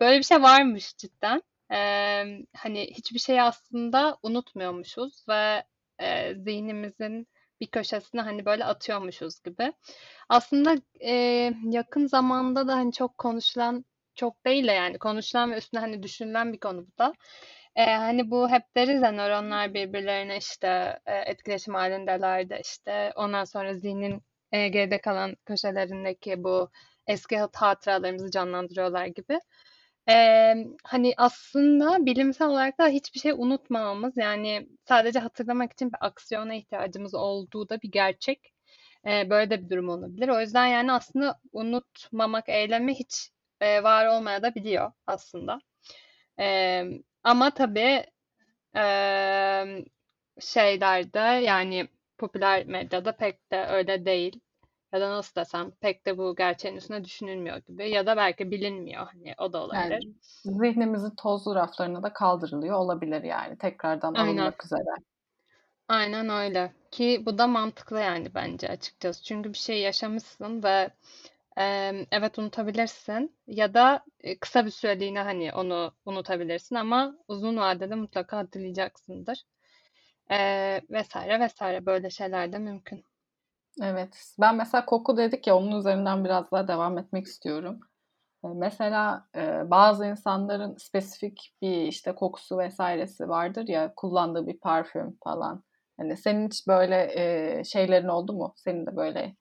Böyle 0.00 0.18
bir 0.18 0.24
şey 0.24 0.42
varmış 0.42 0.96
cidden. 0.96 1.42
E, 1.72 1.76
hani 2.56 2.86
hiçbir 2.90 3.18
şeyi 3.18 3.42
aslında 3.42 4.18
unutmuyormuşuz 4.22 5.24
ve 5.28 5.64
e, 5.98 6.34
zihnimizin 6.34 7.26
bir 7.60 7.66
köşesine 7.66 8.20
hani 8.20 8.44
böyle 8.46 8.64
atıyormuşuz 8.64 9.42
gibi. 9.42 9.72
Aslında 10.28 10.76
e, 11.00 11.12
yakın 11.70 12.06
zamanda 12.06 12.68
da 12.68 12.76
hani 12.76 12.92
çok 12.92 13.18
konuşulan 13.18 13.84
çok 14.14 14.44
değil 14.46 14.66
de 14.68 14.72
yani 14.72 14.98
konuşulan 14.98 15.52
ve 15.52 15.56
üstüne 15.58 15.80
hani 15.80 16.02
düşünülen 16.02 16.52
bir 16.52 16.60
konu 16.60 16.86
bu 16.86 16.98
da. 16.98 17.14
E, 17.76 17.84
hani 17.94 18.30
bu 18.30 18.50
hep 18.50 18.62
deriz 18.76 19.02
ya 19.02 19.12
nöronlar 19.12 19.74
birbirlerine 19.74 20.36
işte 20.36 20.98
e, 21.06 21.14
etkileşim 21.16 21.74
halindeler 21.74 22.50
de 22.50 22.60
işte 22.64 23.12
ondan 23.16 23.44
sonra 23.44 23.74
zihnin 23.74 24.22
e, 24.52 24.68
geride 24.68 25.00
kalan 25.00 25.36
köşelerindeki 25.46 26.44
bu 26.44 26.70
eski 27.06 27.38
hatıralarımızı 27.38 28.30
canlandırıyorlar 28.30 29.06
gibi. 29.06 29.38
Ee, 30.08 30.54
hani 30.84 31.14
aslında 31.16 32.06
bilimsel 32.06 32.48
olarak 32.48 32.78
da 32.78 32.88
hiçbir 32.88 33.20
şey 33.20 33.32
unutmamamız 33.32 34.16
yani 34.16 34.68
sadece 34.88 35.18
hatırlamak 35.18 35.72
için 35.72 35.88
bir 35.92 35.98
aksiyona 36.06 36.54
ihtiyacımız 36.54 37.14
olduğu 37.14 37.68
da 37.68 37.82
bir 37.82 37.90
gerçek. 37.92 38.52
Ee, 39.06 39.30
böyle 39.30 39.50
de 39.50 39.64
bir 39.64 39.70
durum 39.70 39.88
olabilir. 39.88 40.28
O 40.28 40.40
yüzden 40.40 40.66
yani 40.66 40.92
aslında 40.92 41.40
unutmamak 41.52 42.48
eylemi 42.48 42.94
hiç 42.94 43.30
e, 43.60 43.82
var 43.82 44.06
olmaya 44.06 44.42
da 44.42 44.54
biliyor 44.54 44.92
aslında. 45.06 45.58
Ee, 46.40 46.84
ama 47.24 47.50
tabii 47.54 48.06
e, 48.76 48.82
şeylerde 50.40 51.18
yani 51.18 51.88
popüler 52.18 52.66
medyada 52.66 53.16
pek 53.16 53.52
de 53.52 53.66
öyle 53.66 54.04
değil 54.06 54.40
ya 54.96 55.02
da 55.02 55.10
nasıl 55.10 55.40
desem 55.40 55.70
pek 55.70 56.06
de 56.06 56.18
bu 56.18 56.36
gerçeğin 56.36 56.76
üstüne 56.76 57.04
düşünülmüyor 57.04 57.56
gibi 57.56 57.90
ya 57.90 58.06
da 58.06 58.16
belki 58.16 58.50
bilinmiyor 58.50 59.06
hani 59.06 59.34
o 59.38 59.52
da 59.52 59.62
olabilir. 59.62 59.90
Yani 59.90 60.14
zihnimizin 60.42 61.14
tozlu 61.16 61.54
raflarına 61.54 62.02
da 62.02 62.12
kaldırılıyor 62.12 62.76
olabilir 62.76 63.22
yani 63.22 63.58
tekrardan 63.58 64.14
Aynen. 64.14 64.28
alınmak 64.28 64.64
üzere. 64.64 64.96
Aynen 65.88 66.28
öyle 66.28 66.72
ki 66.90 67.22
bu 67.26 67.38
da 67.38 67.46
mantıklı 67.46 68.00
yani 68.00 68.34
bence 68.34 68.68
açıkçası 68.68 69.24
çünkü 69.24 69.52
bir 69.52 69.58
şey 69.58 69.80
yaşamışsın 69.80 70.62
ve 70.62 70.90
e, 71.58 71.92
evet 72.10 72.38
unutabilirsin 72.38 73.36
ya 73.46 73.74
da 73.74 74.04
kısa 74.40 74.66
bir 74.66 74.70
süreliğine 74.70 75.20
hani 75.20 75.52
onu 75.52 75.92
unutabilirsin 76.04 76.74
ama 76.74 77.16
uzun 77.28 77.56
vadede 77.56 77.94
mutlaka 77.94 78.36
hatırlayacaksındır 78.36 79.44
e, 80.30 80.36
vesaire 80.90 81.40
vesaire 81.40 81.86
böyle 81.86 82.10
şeyler 82.10 82.52
de 82.52 82.58
mümkün. 82.58 83.04
Evet. 83.82 84.34
Ben 84.40 84.56
mesela 84.56 84.86
koku 84.86 85.16
dedik 85.16 85.46
ya 85.46 85.56
onun 85.56 85.78
üzerinden 85.78 86.24
biraz 86.24 86.52
daha 86.52 86.68
devam 86.68 86.98
etmek 86.98 87.26
istiyorum. 87.26 87.80
Mesela 88.54 89.28
bazı 89.64 90.06
insanların 90.06 90.76
spesifik 90.76 91.54
bir 91.62 91.82
işte 91.82 92.14
kokusu 92.14 92.58
vesairesi 92.58 93.28
vardır 93.28 93.68
ya 93.68 93.92
kullandığı 93.96 94.46
bir 94.46 94.60
parfüm 94.60 95.18
falan. 95.24 95.64
Hani 95.96 96.16
senin 96.16 96.46
hiç 96.46 96.66
böyle 96.68 97.62
şeylerin 97.64 98.08
oldu 98.08 98.32
mu? 98.32 98.54
Senin 98.56 98.86
de 98.86 98.96
böyle 98.96 99.36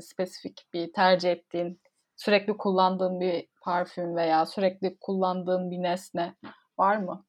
spesifik 0.00 0.66
bir 0.72 0.92
tercih 0.92 1.32
ettiğin, 1.32 1.80
sürekli 2.16 2.56
kullandığın 2.56 3.20
bir 3.20 3.48
parfüm 3.62 4.16
veya 4.16 4.46
sürekli 4.46 4.96
kullandığın 5.00 5.70
bir 5.70 5.82
nesne 5.82 6.34
var 6.78 6.96
mı? 6.96 7.24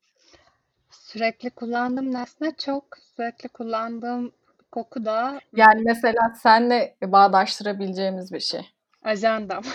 Sürekli 0.89 1.49
kullandığım 1.49 2.13
nesne 2.13 2.51
çok. 2.57 2.85
Sürekli 3.15 3.49
kullandığım 3.49 4.31
Koku 4.75 5.05
da 5.05 5.39
Yani 5.55 5.81
mesela 5.85 6.33
senle 6.43 6.95
bağdaştırabileceğimiz 7.03 8.33
bir 8.33 8.39
şey. 8.39 8.61
ajandam. 9.03 9.63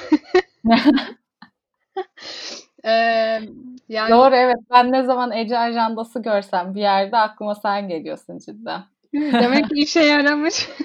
Eee, 2.85 3.42
yani 3.88 4.11
Doğru 4.11 4.35
evet. 4.37 4.57
Ben 4.71 4.92
ne 4.92 5.02
zaman 5.02 5.33
Ece 5.33 5.59
ajandası 5.59 6.23
görsem 6.23 6.75
bir 6.75 6.80
yerde 6.80 7.16
aklıma 7.16 7.54
sen 7.54 7.88
geliyorsun 7.88 8.38
cidden. 8.38 8.83
Demek 9.14 9.69
ki 9.69 9.75
işe 9.75 10.00
yaramış. 10.00 10.69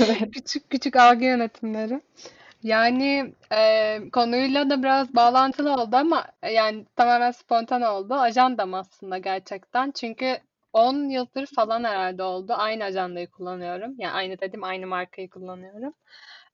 Evet. 0.00 0.30
Küçük 0.34 0.70
küçük 0.70 0.96
algı 0.96 1.24
yönetimleri. 1.24 2.00
Yani 2.62 3.34
e, 3.52 3.98
konuyla 4.12 4.70
da 4.70 4.82
biraz 4.82 5.14
bağlantılı 5.14 5.74
oldu 5.74 5.96
ama 5.96 6.24
yani 6.54 6.84
tamamen 6.96 7.30
spontan 7.30 7.82
oldu. 7.82 8.14
Ajandam 8.14 8.74
aslında 8.74 9.18
gerçekten. 9.18 9.90
Çünkü 9.90 10.38
10 10.72 11.08
yıldır 11.08 11.46
falan 11.46 11.84
herhalde 11.84 12.22
oldu. 12.22 12.54
Aynı 12.56 12.84
ajandayı 12.84 13.30
kullanıyorum. 13.30 13.94
Yani 13.98 14.12
aynı 14.12 14.40
dedim 14.40 14.64
aynı 14.64 14.86
markayı 14.86 15.30
kullanıyorum. 15.30 15.94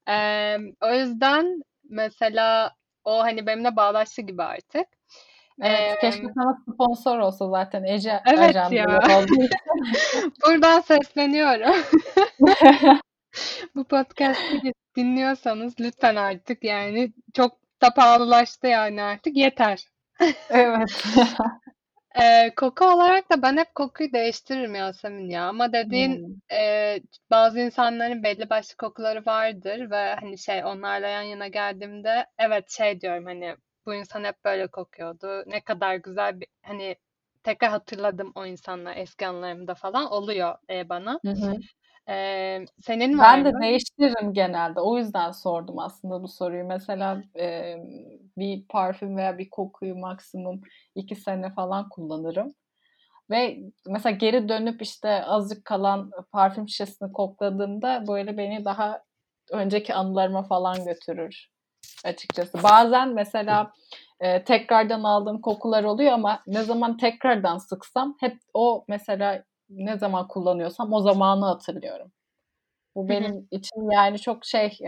Ee, 0.09 0.57
o 0.81 0.95
yüzden 0.95 1.63
mesela 1.91 2.73
o 3.05 3.19
hani 3.19 3.47
benimle 3.47 3.77
bağlaştı 3.77 4.23
gibi 4.23 4.43
artık. 4.43 4.87
Evet, 5.61 5.97
ee, 5.97 6.01
keşke 6.01 6.27
sana 6.35 6.59
sponsor 6.73 7.19
olsa 7.19 7.51
zaten 7.51 7.85
Ece 7.85 8.21
evet 8.27 8.57
ya. 8.71 8.87
Buradan 10.47 10.81
sesleniyorum. 10.81 11.77
Bu 13.75 13.85
podcast'ı 13.85 14.73
dinliyorsanız 14.97 15.75
lütfen 15.81 16.17
artık 16.17 16.65
yani 16.65 17.13
çok 17.35 17.53
da 17.83 17.95
pahalılaştı 17.95 18.67
yani 18.67 19.03
artık 19.03 19.37
yeter. 19.37 19.85
evet. 20.51 21.05
Eee, 22.17 22.53
koku 22.57 22.85
olarak 22.85 23.31
da 23.31 23.43
ben 23.43 23.57
hep 23.57 23.75
kokuyu 23.75 24.13
değiştiririm 24.13 24.75
Yasemin 24.75 25.31
ya. 25.31 25.49
Ama 25.49 25.73
dediğin 25.73 26.23
Hımm. 26.23 26.41
eee, 26.51 27.03
bazı 27.31 27.61
insanların 27.61 28.23
belli 28.23 28.51
başlı 28.51 28.77
kokuları 28.77 29.27
vardır 29.27 29.91
ve 29.91 30.15
hani 30.21 30.39
şey 30.39 30.65
onlarla 30.65 31.09
yan 31.09 31.23
yana 31.23 31.49
geldiğimde 31.49 32.27
evet 32.39 32.71
şey 32.71 33.01
diyorum 33.01 33.25
hani 33.27 33.57
bu 33.87 33.95
insan 33.95 34.25
hep 34.25 34.45
böyle 34.45 34.67
kokuyordu. 34.67 35.43
Ne 35.47 35.61
kadar 35.61 35.95
güzel 35.97 36.41
bir 36.41 36.49
hani 36.63 36.97
tekrar 37.43 37.71
hatırladım 37.71 38.33
o 38.35 38.47
insanla 38.47 38.95
eski 38.95 39.27
anılarımda 39.27 39.75
falan 39.75 40.13
oluyor 40.13 40.55
eee, 40.69 40.89
bana. 40.89 41.21
Hı 41.25 41.31
hı. 41.33 41.57
Eee, 42.09 42.65
senin 42.87 43.19
var 43.19 43.39
Ben 43.39 43.45
de 43.45 43.53
değiştiririm 43.63 44.33
genelde. 44.35 44.81
O 44.81 44.99
yüzden 44.99 45.31
sordum 45.33 45.79
aslında 45.79 46.23
bu 46.23 46.29
soruyu. 46.29 46.65
Mesela, 46.65 47.23
emm, 47.35 47.83
bir 48.39 48.65
parfüm 48.69 49.17
veya 49.17 49.39
bir 49.39 49.51
kokuyu 49.51 49.97
maksimum 49.99 50.61
2 50.95 51.15
sene 51.17 51.51
falan 51.55 51.89
kullanırım 51.89 52.55
ve 53.31 53.59
mesela 53.89 54.17
geri 54.17 54.49
dönüp, 54.49 54.83
işte, 54.83 55.25
azıcık 55.25 55.65
kalan 55.67 56.11
parfüm 56.33 56.69
şişesini 56.69 57.13
kokladığımda, 57.13 58.05
böyle, 58.09 58.39
beni 58.39 58.65
daha 58.67 59.03
önceki 59.53 59.95
anılarıma 59.95 60.43
falan 60.45 60.85
götürür 60.87 61.49
açıkçası. 62.05 62.65
Bazen 62.65 63.15
mesela, 63.15 63.73
eee, 64.23 64.45
tekrardan 64.45 65.05
aldığım 65.05 65.41
kokular 65.41 65.85
oluyor 65.85 66.13
ama 66.13 66.43
ne 66.47 66.63
zaman 66.65 66.97
tekrardan 66.99 67.59
sıksam 67.59 68.17
hep 68.21 68.39
o 68.55 68.85
mesela 68.89 69.45
ne 69.69 69.99
zaman 69.99 70.29
kullanıyorsam 70.29 70.93
o 70.93 71.01
zamanı 71.01 71.45
hatırlıyorum. 71.45 72.13
Bu 72.95 73.09
benim 73.09 73.49
için 73.51 73.91
yani 73.91 74.19
çok 74.19 74.45
şey 74.45 74.79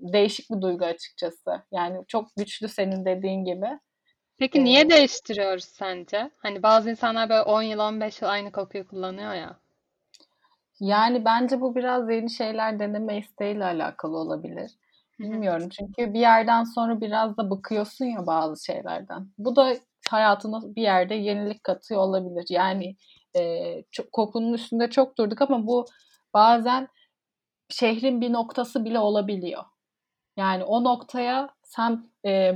değişik 0.00 0.50
bir 0.50 0.60
duygu 0.60 0.84
açıkçası. 0.84 1.62
Yani 1.72 2.04
çok 2.08 2.36
güçlü 2.36 2.68
senin 2.68 3.04
dediğin 3.04 3.44
gibi. 3.44 3.66
Peki 4.38 4.58
ee, 4.58 4.64
niye 4.64 4.90
değiştiriyoruz 4.90 5.64
sence? 5.64 6.30
Hani 6.38 6.62
bazı 6.62 6.90
insanlar 6.90 7.28
böyle 7.28 7.42
10 7.42 7.62
yıl 7.62 7.78
15 7.78 8.22
yıl 8.22 8.28
aynı 8.28 8.52
kokuyu 8.52 8.86
kullanıyor 8.88 9.34
ya. 9.34 9.58
Yani 10.80 11.24
bence 11.24 11.60
bu 11.60 11.74
biraz 11.74 12.10
yeni 12.10 12.30
şeyler 12.30 12.78
deneme 12.78 13.18
isteğiyle 13.18 13.64
alakalı 13.64 14.16
olabilir. 14.16 14.70
Bilmiyorum 15.18 15.68
çünkü 15.68 16.14
bir 16.14 16.20
yerden 16.20 16.64
sonra 16.64 17.00
biraz 17.00 17.36
da 17.36 17.50
bıkıyorsun 17.50 18.04
ya 18.04 18.26
bazı 18.26 18.64
şeylerden. 18.64 19.28
Bu 19.38 19.56
da 19.56 19.74
hayatına 20.10 20.76
bir 20.76 20.82
yerde 20.82 21.14
yenilik 21.14 21.64
katıyor 21.64 22.00
olabilir. 22.00 22.44
Yani 22.48 22.96
e, 23.36 23.84
çok, 23.90 24.12
kokunun 24.12 24.52
üstünde 24.52 24.90
çok 24.90 25.18
durduk 25.18 25.42
ama 25.42 25.66
bu 25.66 25.86
bazen 26.34 26.88
şehrin 27.68 28.20
bir 28.20 28.32
noktası 28.32 28.84
bile 28.84 28.98
olabiliyor. 28.98 29.64
Yani 30.36 30.64
o 30.64 30.84
noktaya 30.84 31.48
sen 31.62 32.10
e, 32.26 32.54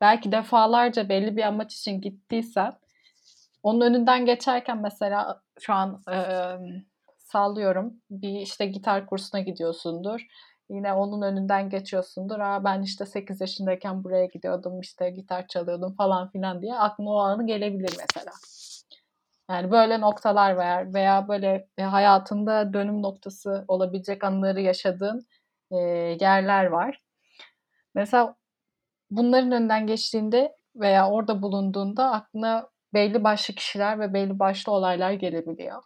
belki 0.00 0.32
defalarca 0.32 1.08
belli 1.08 1.36
bir 1.36 1.42
amaç 1.42 1.74
için 1.74 2.00
gittiysen 2.00 2.72
onun 3.62 3.80
önünden 3.80 4.26
geçerken 4.26 4.82
mesela 4.82 5.42
şu 5.60 5.72
an 5.72 6.02
e, 6.12 6.16
sallıyorum 7.18 7.94
bir 8.10 8.40
işte 8.40 8.66
gitar 8.66 9.06
kursuna 9.06 9.40
gidiyorsundur. 9.40 10.26
Yine 10.70 10.92
onun 10.92 11.22
önünden 11.22 11.70
geçiyorsundur. 11.70 12.40
Aa 12.40 12.64
ben 12.64 12.82
işte 12.82 13.06
8 13.06 13.40
yaşındayken 13.40 14.04
buraya 14.04 14.26
gidiyordum 14.26 14.80
işte 14.80 15.10
gitar 15.10 15.46
çalıyordum 15.46 15.94
falan 15.96 16.30
filan 16.30 16.62
diye 16.62 16.74
aklına 16.74 17.10
o 17.10 17.18
anı 17.18 17.46
gelebilir 17.46 17.96
mesela. 17.98 18.32
Yani 19.52 19.70
böyle 19.70 20.00
noktalar 20.00 20.58
veya 20.58 20.94
veya 20.94 21.28
böyle 21.28 21.68
e, 21.78 21.82
hayatında 21.82 22.72
dönüm 22.72 23.02
noktası 23.02 23.64
olabilecek 23.68 24.24
anları 24.24 24.60
yaşadığın 24.60 25.26
e, 25.70 25.76
yerler 26.20 26.64
var. 26.64 27.02
Mesela 27.94 28.36
bunların 29.10 29.52
önünden 29.52 29.86
geçtiğinde 29.86 30.56
veya 30.76 31.10
orada 31.10 31.42
bulunduğunda 31.42 32.10
aklına 32.10 32.68
belli 32.94 33.24
başlı 33.24 33.54
kişiler 33.54 34.00
ve 34.00 34.14
belli 34.14 34.38
başlı 34.38 34.72
olaylar 34.72 35.12
gelebiliyor. 35.12 35.82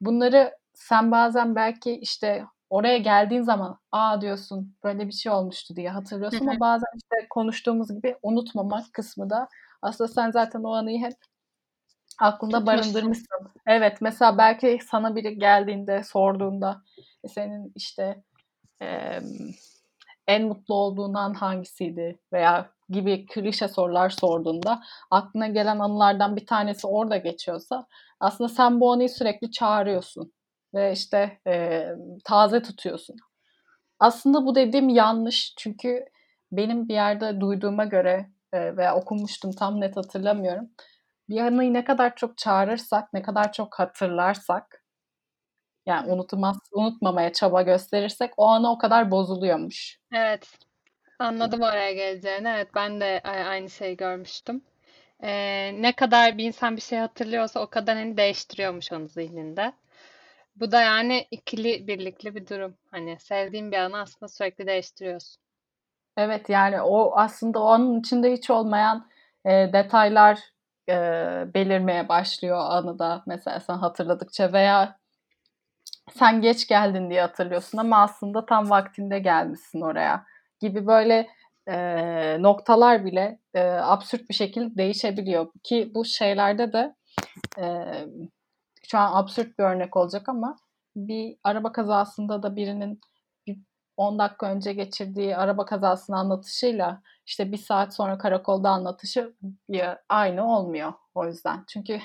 Bunları 0.00 0.56
sen 0.74 1.10
bazen 1.10 1.54
belki 1.56 1.92
işte 1.92 2.44
oraya 2.70 2.98
geldiğin 2.98 3.42
zaman 3.42 3.78
aa 3.92 4.20
diyorsun 4.20 4.76
böyle 4.84 5.06
bir 5.06 5.12
şey 5.12 5.32
olmuştu 5.32 5.76
diye 5.76 5.90
hatırlıyorsun 5.90 6.46
ama 6.46 6.60
bazen 6.60 6.88
işte 6.96 7.28
konuştuğumuz 7.30 7.94
gibi 7.94 8.16
unutmamak 8.22 8.92
kısmı 8.92 9.30
da 9.30 9.48
aslında 9.82 10.08
sen 10.08 10.30
zaten 10.30 10.62
o 10.62 10.74
anıyı 10.74 10.98
hep 11.00 11.14
aklında 12.20 12.66
barındırmışsın. 12.66 13.26
Evet 13.66 14.00
mesela 14.00 14.38
belki 14.38 14.78
sana 14.90 15.16
biri 15.16 15.38
geldiğinde 15.38 16.02
sorduğunda 16.02 16.82
e, 17.24 17.28
senin 17.28 17.72
işte 17.74 18.22
e, 18.82 19.20
en 20.26 20.44
mutlu 20.44 20.74
olduğun 20.74 21.14
an 21.14 21.34
hangisiydi 21.34 22.18
veya 22.32 22.70
gibi 22.88 23.26
klişe 23.26 23.68
sorular 23.68 24.10
sorduğunda 24.10 24.82
aklına 25.10 25.46
gelen 25.46 25.78
anılardan 25.78 26.36
bir 26.36 26.46
tanesi 26.46 26.86
orada 26.86 27.16
geçiyorsa 27.16 27.86
aslında 28.20 28.48
sen 28.48 28.80
bu 28.80 28.92
anıyı 28.92 29.08
sürekli 29.08 29.50
çağırıyorsun 29.50 30.32
ve 30.74 30.92
işte 30.92 31.38
e, 31.46 31.86
taze 32.24 32.62
tutuyorsun. 32.62 33.16
Aslında 33.98 34.46
bu 34.46 34.54
dediğim 34.54 34.88
yanlış 34.88 35.54
çünkü 35.58 36.04
benim 36.52 36.88
bir 36.88 36.94
yerde 36.94 37.40
duyduğuma 37.40 37.84
göre 37.84 38.30
e, 38.52 38.76
veya 38.76 38.96
okumuştum 38.96 39.52
tam 39.52 39.80
net 39.80 39.96
hatırlamıyorum. 39.96 40.70
Bir 41.28 41.40
anıyı 41.40 41.72
ne 41.72 41.84
kadar 41.84 42.16
çok 42.16 42.38
çağırırsak, 42.38 43.12
ne 43.12 43.22
kadar 43.22 43.52
çok 43.52 43.78
hatırlarsak 43.78 44.84
yani 45.86 46.12
unutmaz, 46.12 46.58
unutmamaya 46.72 47.32
çaba 47.32 47.62
gösterirsek 47.62 48.32
o 48.36 48.46
ana 48.46 48.72
o 48.72 48.78
kadar 48.78 49.10
bozuluyormuş. 49.10 49.98
Evet. 50.12 50.58
Anladım 51.18 51.62
oraya 51.62 51.92
geleceğini. 51.92 52.48
Evet 52.48 52.68
ben 52.74 53.00
de 53.00 53.20
aynı 53.24 53.70
şeyi 53.70 53.96
görmüştüm. 53.96 54.62
Ee, 55.22 55.82
ne 55.82 55.92
kadar 55.92 56.38
bir 56.38 56.44
insan 56.44 56.76
bir 56.76 56.80
şey 56.80 56.98
hatırlıyorsa 56.98 57.60
o 57.60 57.66
kadar 57.66 57.96
hani 57.96 58.16
değiştiriyormuş 58.16 58.92
onu 58.92 59.08
zihninde. 59.08 59.72
Bu 60.56 60.72
da 60.72 60.82
yani 60.82 61.26
ikili 61.30 61.86
birlikli 61.86 62.34
bir 62.34 62.46
durum. 62.46 62.76
Hani 62.90 63.16
sevdiğin 63.20 63.72
bir 63.72 63.76
anı 63.76 64.00
aslında 64.00 64.28
sürekli 64.28 64.66
değiştiriyorsun. 64.66 65.42
Evet 66.16 66.48
yani 66.48 66.82
o 66.82 67.16
aslında 67.16 67.62
o 67.62 67.66
anın 67.66 68.00
içinde 68.00 68.32
hiç 68.32 68.50
olmayan 68.50 69.10
e, 69.44 69.50
detaylar 69.72 70.53
e, 70.88 70.94
belirmeye 71.54 72.08
başlıyor 72.08 72.58
anıda 72.60 73.22
mesela 73.26 73.60
sen 73.60 73.74
hatırladıkça 73.74 74.52
veya 74.52 74.98
sen 76.12 76.40
geç 76.40 76.66
geldin 76.66 77.10
diye 77.10 77.20
hatırlıyorsun 77.20 77.78
ama 77.78 78.02
aslında 78.02 78.46
tam 78.46 78.70
vaktinde 78.70 79.18
gelmişsin 79.18 79.80
oraya 79.80 80.24
gibi 80.60 80.86
böyle 80.86 81.28
e, 81.68 81.76
noktalar 82.42 83.04
bile 83.04 83.38
e, 83.54 83.60
absürt 83.62 84.28
bir 84.28 84.34
şekilde 84.34 84.76
değişebiliyor 84.76 85.52
ki 85.62 85.90
bu 85.94 86.04
şeylerde 86.04 86.72
de 86.72 86.94
e, 87.58 87.64
şu 88.88 88.98
an 88.98 89.22
absürt 89.22 89.58
bir 89.58 89.64
örnek 89.64 89.96
olacak 89.96 90.28
ama 90.28 90.56
bir 90.96 91.36
araba 91.44 91.72
kazasında 91.72 92.42
da 92.42 92.56
birinin 92.56 93.00
bir 93.46 93.58
10 93.96 94.18
dakika 94.18 94.46
önce 94.46 94.72
geçirdiği 94.72 95.36
araba 95.36 95.64
kazasını 95.64 96.16
anlatışıyla 96.16 97.02
işte 97.26 97.52
bir 97.52 97.56
saat 97.56 97.94
sonra 97.94 98.18
karakolda 98.18 98.70
anlatışı 98.70 99.34
aynı 100.08 100.56
olmuyor 100.56 100.92
o 101.14 101.26
yüzden. 101.26 101.64
Çünkü 101.68 102.00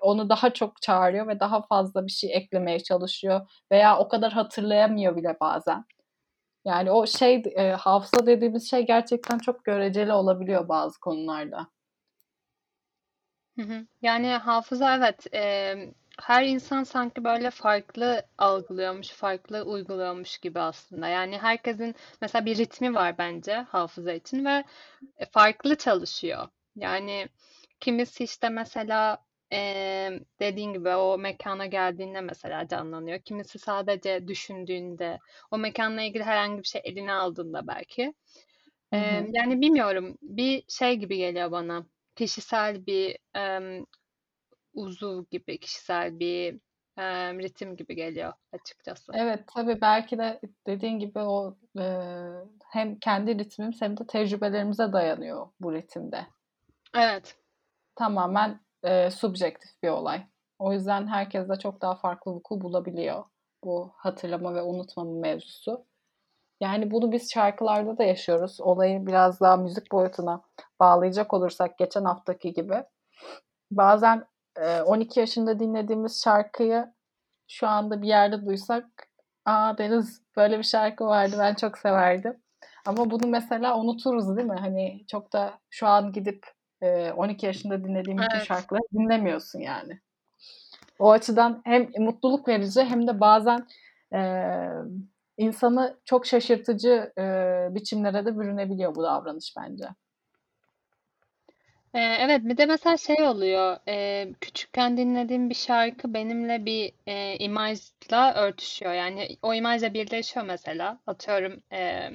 onu 0.00 0.28
daha 0.28 0.50
çok 0.54 0.82
çağırıyor 0.82 1.28
ve 1.28 1.40
daha 1.40 1.62
fazla 1.66 2.06
bir 2.06 2.12
şey 2.12 2.36
eklemeye 2.36 2.80
çalışıyor 2.80 3.50
veya 3.72 3.98
o 3.98 4.08
kadar 4.08 4.32
hatırlayamıyor 4.32 5.16
bile 5.16 5.36
bazen. 5.40 5.84
Yani 6.64 6.90
o 6.90 7.06
şey 7.06 7.42
e, 7.56 7.70
hafıza 7.72 8.26
dediğimiz 8.26 8.70
şey 8.70 8.86
gerçekten 8.86 9.38
çok 9.38 9.64
göreceli 9.64 10.12
olabiliyor 10.12 10.68
bazı 10.68 11.00
konularda. 11.00 11.66
Yani 14.02 14.28
hafıza 14.28 14.96
evet 14.96 15.34
e, 15.34 15.74
her 16.22 16.44
insan 16.44 16.84
sanki 16.84 17.24
böyle 17.24 17.50
farklı 17.50 18.22
algılıyormuş, 18.38 19.08
farklı 19.08 19.62
uyguluyormuş 19.62 20.38
gibi 20.38 20.60
aslında. 20.60 21.08
Yani 21.08 21.38
herkesin 21.38 21.94
mesela 22.22 22.46
bir 22.46 22.58
ritmi 22.58 22.94
var 22.94 23.18
bence 23.18 23.54
hafıza 23.54 24.12
için 24.12 24.44
ve 24.44 24.64
e, 25.16 25.26
farklı 25.26 25.76
çalışıyor. 25.76 26.48
Yani 26.76 27.28
kimisi 27.80 28.24
işte 28.24 28.48
mesela 28.48 29.24
e, 29.52 29.58
dediğin 30.40 30.72
gibi 30.72 30.88
o 30.88 31.18
mekana 31.18 31.66
geldiğinde 31.66 32.20
mesela 32.20 32.68
canlanıyor. 32.68 33.18
Kimisi 33.20 33.58
sadece 33.58 34.28
düşündüğünde, 34.28 35.18
o 35.50 35.58
mekanla 35.58 36.02
ilgili 36.02 36.24
herhangi 36.24 36.62
bir 36.62 36.68
şey 36.68 36.80
eline 36.84 37.12
aldığında 37.12 37.66
belki. 37.66 38.14
E, 38.92 38.98
yani 39.32 39.60
bilmiyorum, 39.60 40.18
bir 40.22 40.64
şey 40.68 40.96
gibi 40.96 41.16
geliyor 41.16 41.50
bana. 41.50 41.86
Kişisel 42.16 42.86
bir 42.86 43.18
e, 43.36 43.60
uzuv 44.78 45.24
gibi, 45.30 45.60
kişisel 45.60 46.18
bir 46.18 46.60
e, 46.98 47.34
ritim 47.34 47.76
gibi 47.76 47.96
geliyor 47.96 48.32
açıkçası. 48.52 49.12
Evet, 49.14 49.44
tabii 49.54 49.80
belki 49.80 50.18
de 50.18 50.40
dediğin 50.66 50.98
gibi 50.98 51.18
o 51.18 51.56
e, 51.78 51.84
hem 52.70 52.98
kendi 52.98 53.38
ritmimiz 53.38 53.82
hem 53.82 53.96
de 53.96 54.06
tecrübelerimize 54.06 54.92
dayanıyor 54.92 55.46
bu 55.60 55.72
ritimde. 55.72 56.26
Evet. 56.96 57.36
Tamamen 57.96 58.60
e, 58.82 59.10
subjektif 59.10 59.82
bir 59.82 59.88
olay. 59.88 60.26
O 60.58 60.72
yüzden 60.72 61.06
herkes 61.06 61.48
de 61.48 61.56
çok 61.58 61.80
daha 61.80 61.94
farklı 61.94 62.32
vuku 62.32 62.60
bulabiliyor 62.60 63.24
bu 63.64 63.92
hatırlama 63.96 64.54
ve 64.54 64.62
unutmama 64.62 65.20
mevzusu. 65.20 65.84
Yani 66.60 66.90
bunu 66.90 67.12
biz 67.12 67.32
şarkılarda 67.34 67.98
da 67.98 68.04
yaşıyoruz. 68.04 68.60
Olayı 68.60 69.06
biraz 69.06 69.40
daha 69.40 69.56
müzik 69.56 69.92
boyutuna 69.92 70.42
bağlayacak 70.80 71.34
olursak 71.34 71.78
geçen 71.78 72.04
haftaki 72.04 72.52
gibi. 72.52 72.84
Bazen 73.70 74.26
12 74.86 75.20
yaşında 75.20 75.60
dinlediğimiz 75.60 76.22
şarkıyı 76.24 76.92
şu 77.48 77.66
anda 77.66 78.02
bir 78.02 78.08
yerde 78.08 78.46
duysak 78.46 78.84
aa 79.44 79.78
deriz 79.78 80.22
böyle 80.36 80.58
bir 80.58 80.64
şarkı 80.64 81.04
vardı 81.06 81.36
ben 81.38 81.54
çok 81.54 81.78
severdim. 81.78 82.42
Ama 82.86 83.10
bunu 83.10 83.26
mesela 83.26 83.78
unuturuz 83.78 84.36
değil 84.36 84.48
mi? 84.48 84.56
Hani 84.60 85.04
çok 85.10 85.32
da 85.32 85.58
şu 85.70 85.86
an 85.86 86.12
gidip 86.12 86.46
12 87.16 87.46
yaşında 87.46 87.84
dinlediğim 87.84 88.18
evet. 88.18 88.30
bütün 88.30 88.44
şarkıları 88.44 88.82
dinlemiyorsun 88.92 89.58
yani. 89.58 90.00
O 90.98 91.10
açıdan 91.10 91.60
hem 91.64 91.88
mutluluk 91.98 92.48
verici 92.48 92.84
hem 92.84 93.06
de 93.06 93.20
bazen 93.20 93.66
e, 94.14 94.20
insanı 95.36 95.98
çok 96.04 96.26
şaşırtıcı 96.26 97.12
e, 97.18 97.24
biçimlere 97.70 98.26
de 98.26 98.38
bürünebiliyor 98.38 98.94
bu 98.94 99.02
davranış 99.02 99.54
bence. 99.58 99.88
Ee, 101.94 102.00
evet 102.00 102.44
bir 102.44 102.56
de 102.56 102.66
mesela 102.66 102.96
şey 102.96 103.22
oluyor 103.22 103.76
e, 103.88 104.26
küçükken 104.40 104.96
dinlediğim 104.96 105.50
bir 105.50 105.54
şarkı 105.54 106.14
benimle 106.14 106.64
bir 106.64 106.92
e, 107.06 107.36
imajla 107.38 108.34
örtüşüyor 108.34 108.92
yani 108.92 109.36
o 109.42 109.54
imajla 109.54 109.94
birleşiyor 109.94 110.46
mesela 110.46 111.00
atıyorum 111.06 111.62
e, 111.72 112.10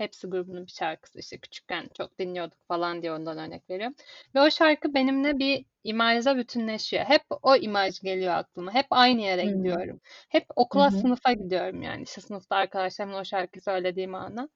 Hepsi 0.00 0.26
grubunun 0.26 0.66
bir 0.66 0.72
şarkısı 0.72 1.18
işte 1.18 1.38
küçükken 1.38 1.90
çok 1.96 2.18
dinliyorduk 2.18 2.58
falan 2.68 3.02
diye 3.02 3.12
ondan 3.12 3.38
örnek 3.38 3.70
veriyorum. 3.70 3.94
Ve 4.34 4.40
o 4.40 4.50
şarkı 4.50 4.94
benimle 4.94 5.38
bir 5.38 5.64
imajla 5.84 6.36
bütünleşiyor. 6.36 7.04
Hep 7.04 7.22
o 7.42 7.56
imaj 7.56 8.00
geliyor 8.00 8.34
aklıma. 8.34 8.74
Hep 8.74 8.86
aynı 8.90 9.20
yere 9.20 9.42
hmm. 9.44 9.56
gidiyorum. 9.56 10.00
Hep 10.28 10.46
okula, 10.56 10.90
hmm. 10.90 10.98
sınıfa 10.98 11.32
gidiyorum 11.32 11.82
yani. 11.82 12.02
İşte 12.02 12.20
sınıfta 12.20 12.56
arkadaşlarımla 12.56 13.20
o 13.20 13.24
şarkıyı 13.24 13.62
söylediğim 13.62 14.14
ana. 14.14 14.48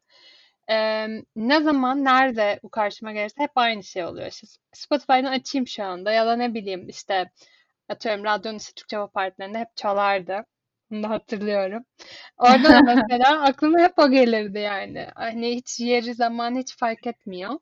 Ee, 0.70 1.06
ne 1.36 1.60
zaman, 1.62 2.04
nerede 2.04 2.60
bu 2.62 2.70
karşıma 2.70 3.12
gelirse 3.12 3.42
hep 3.42 3.50
aynı 3.54 3.84
şey 3.84 4.04
oluyor. 4.04 4.26
İşte 4.28 4.46
Spotify'dan 4.72 5.24
açayım 5.24 5.66
şu 5.66 5.84
anda 5.84 6.12
ya 6.12 6.26
da 6.26 6.36
ne 6.36 6.54
bileyim 6.54 6.88
işte 6.88 7.30
atıyorum 7.88 8.24
radyonun 8.24 8.58
işte 8.58 8.72
Türkçe 8.76 8.98
partilerinde 9.14 9.58
hep 9.58 9.76
çalardı. 9.76 10.44
Bunu 10.90 11.02
da 11.02 11.10
hatırlıyorum. 11.10 11.84
Orada 12.38 12.70
da 12.70 12.80
mesela 13.08 13.42
aklıma 13.42 13.78
hep 13.78 13.98
o 13.98 14.10
gelirdi 14.10 14.58
yani. 14.58 15.08
Hani 15.14 15.56
hiç 15.56 15.80
yeri 15.80 16.14
zaman 16.14 16.56
hiç 16.56 16.76
fark 16.76 17.06
etmiyor. 17.06 17.58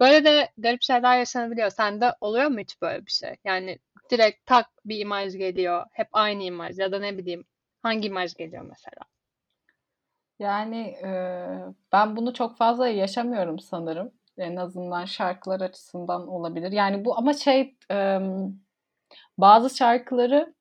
Böyle 0.00 0.24
de 0.24 0.52
garip 0.58 0.82
şeyler 0.82 1.18
yaşanabiliyor. 1.18 1.70
Sende 1.70 2.12
oluyor 2.20 2.48
mu 2.48 2.58
hiç 2.60 2.82
böyle 2.82 3.06
bir 3.06 3.10
şey? 3.10 3.36
Yani 3.44 3.78
direkt 4.10 4.46
tak 4.46 4.66
bir 4.84 4.98
imaj 4.98 5.32
geliyor. 5.36 5.86
Hep 5.92 6.08
aynı 6.12 6.42
imaj 6.42 6.78
ya 6.78 6.92
da 6.92 6.98
ne 6.98 7.18
bileyim 7.18 7.44
hangi 7.82 8.08
imaj 8.08 8.34
geliyor 8.34 8.62
mesela? 8.68 9.15
Yani 10.38 10.86
e, 10.86 11.10
ben 11.92 12.16
bunu 12.16 12.32
çok 12.32 12.56
fazla 12.56 12.88
yaşamıyorum 12.88 13.58
sanırım. 13.58 14.12
En 14.38 14.56
azından 14.56 15.04
şarkılar 15.04 15.60
açısından 15.60 16.28
olabilir. 16.28 16.72
Yani 16.72 17.04
bu 17.04 17.18
ama 17.18 17.32
şey 17.32 17.76
e, 17.90 18.18
bazı 19.38 19.76
şarkıları 19.76 20.56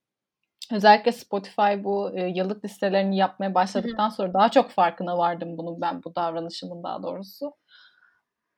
Özellikle 0.72 1.12
Spotify 1.12 1.84
bu 1.84 2.18
e, 2.18 2.28
yıllık 2.28 2.66
listelerini 2.66 3.18
yapmaya 3.18 3.56
başladıktan 3.56 4.10
sonra 4.10 4.34
daha 4.34 4.52
çok 4.52 4.70
farkına 4.70 5.18
vardım 5.18 5.58
bunun 5.58 5.82
ben 5.82 6.04
bu 6.04 6.16
davranışımın 6.16 6.84
daha 6.84 7.04
doğrusu. 7.04 7.54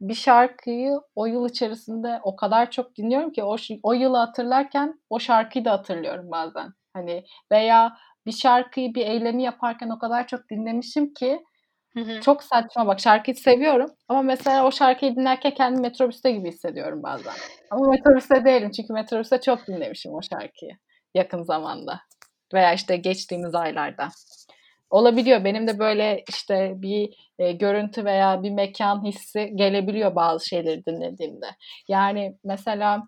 Bir 0.01 0.13
şarkıyı 0.13 0.99
o 1.15 1.25
yıl 1.25 1.49
içerisinde 1.49 2.19
o 2.23 2.35
kadar 2.35 2.71
çok 2.71 2.95
dinliyorum 2.95 3.31
ki 3.31 3.43
o 3.43 3.55
o 3.83 3.93
yılı 3.93 4.17
hatırlarken 4.17 5.01
o 5.09 5.19
şarkıyı 5.19 5.65
da 5.65 5.71
hatırlıyorum 5.71 6.31
bazen. 6.31 6.73
Hani 6.97 7.23
veya 7.51 7.97
bir 8.25 8.31
şarkıyı 8.31 8.95
bir 8.95 9.05
eylemi 9.05 9.43
yaparken 9.43 9.89
o 9.89 9.99
kadar 9.99 10.27
çok 10.27 10.49
dinlemişim 10.49 11.13
ki 11.13 11.43
Çok 12.21 12.43
saçma 12.43 12.87
bak 12.87 12.99
şarkıyı 12.99 13.35
seviyorum 13.35 13.89
ama 14.07 14.21
mesela 14.21 14.65
o 14.67 14.71
şarkıyı 14.71 15.15
dinlerken 15.15 15.53
kendimi 15.53 15.81
metrobüste 15.81 16.31
gibi 16.31 16.47
hissediyorum 16.47 17.03
bazen. 17.03 17.33
Ama 17.71 17.87
metrobüste 17.87 18.45
değilim 18.45 18.71
çünkü 18.71 18.93
metrobüste 18.93 19.41
çok 19.41 19.67
dinlemişim 19.67 20.13
o 20.13 20.21
şarkıyı 20.21 20.71
yakın 21.15 21.43
zamanda 21.43 22.01
veya 22.53 22.73
işte 22.73 22.97
geçtiğimiz 22.97 23.55
aylarda. 23.55 24.09
Olabiliyor. 24.89 25.43
Benim 25.43 25.67
de 25.67 25.79
böyle 25.79 26.23
işte 26.29 26.73
bir 26.75 27.31
e, 27.39 27.51
görüntü 27.51 28.05
veya 28.05 28.43
bir 28.43 28.51
mekan 28.51 29.05
hissi 29.05 29.51
gelebiliyor 29.55 30.15
bazı 30.15 30.47
şeyleri 30.47 30.85
dinlediğimde. 30.85 31.47
Yani 31.87 32.37
mesela 32.43 33.03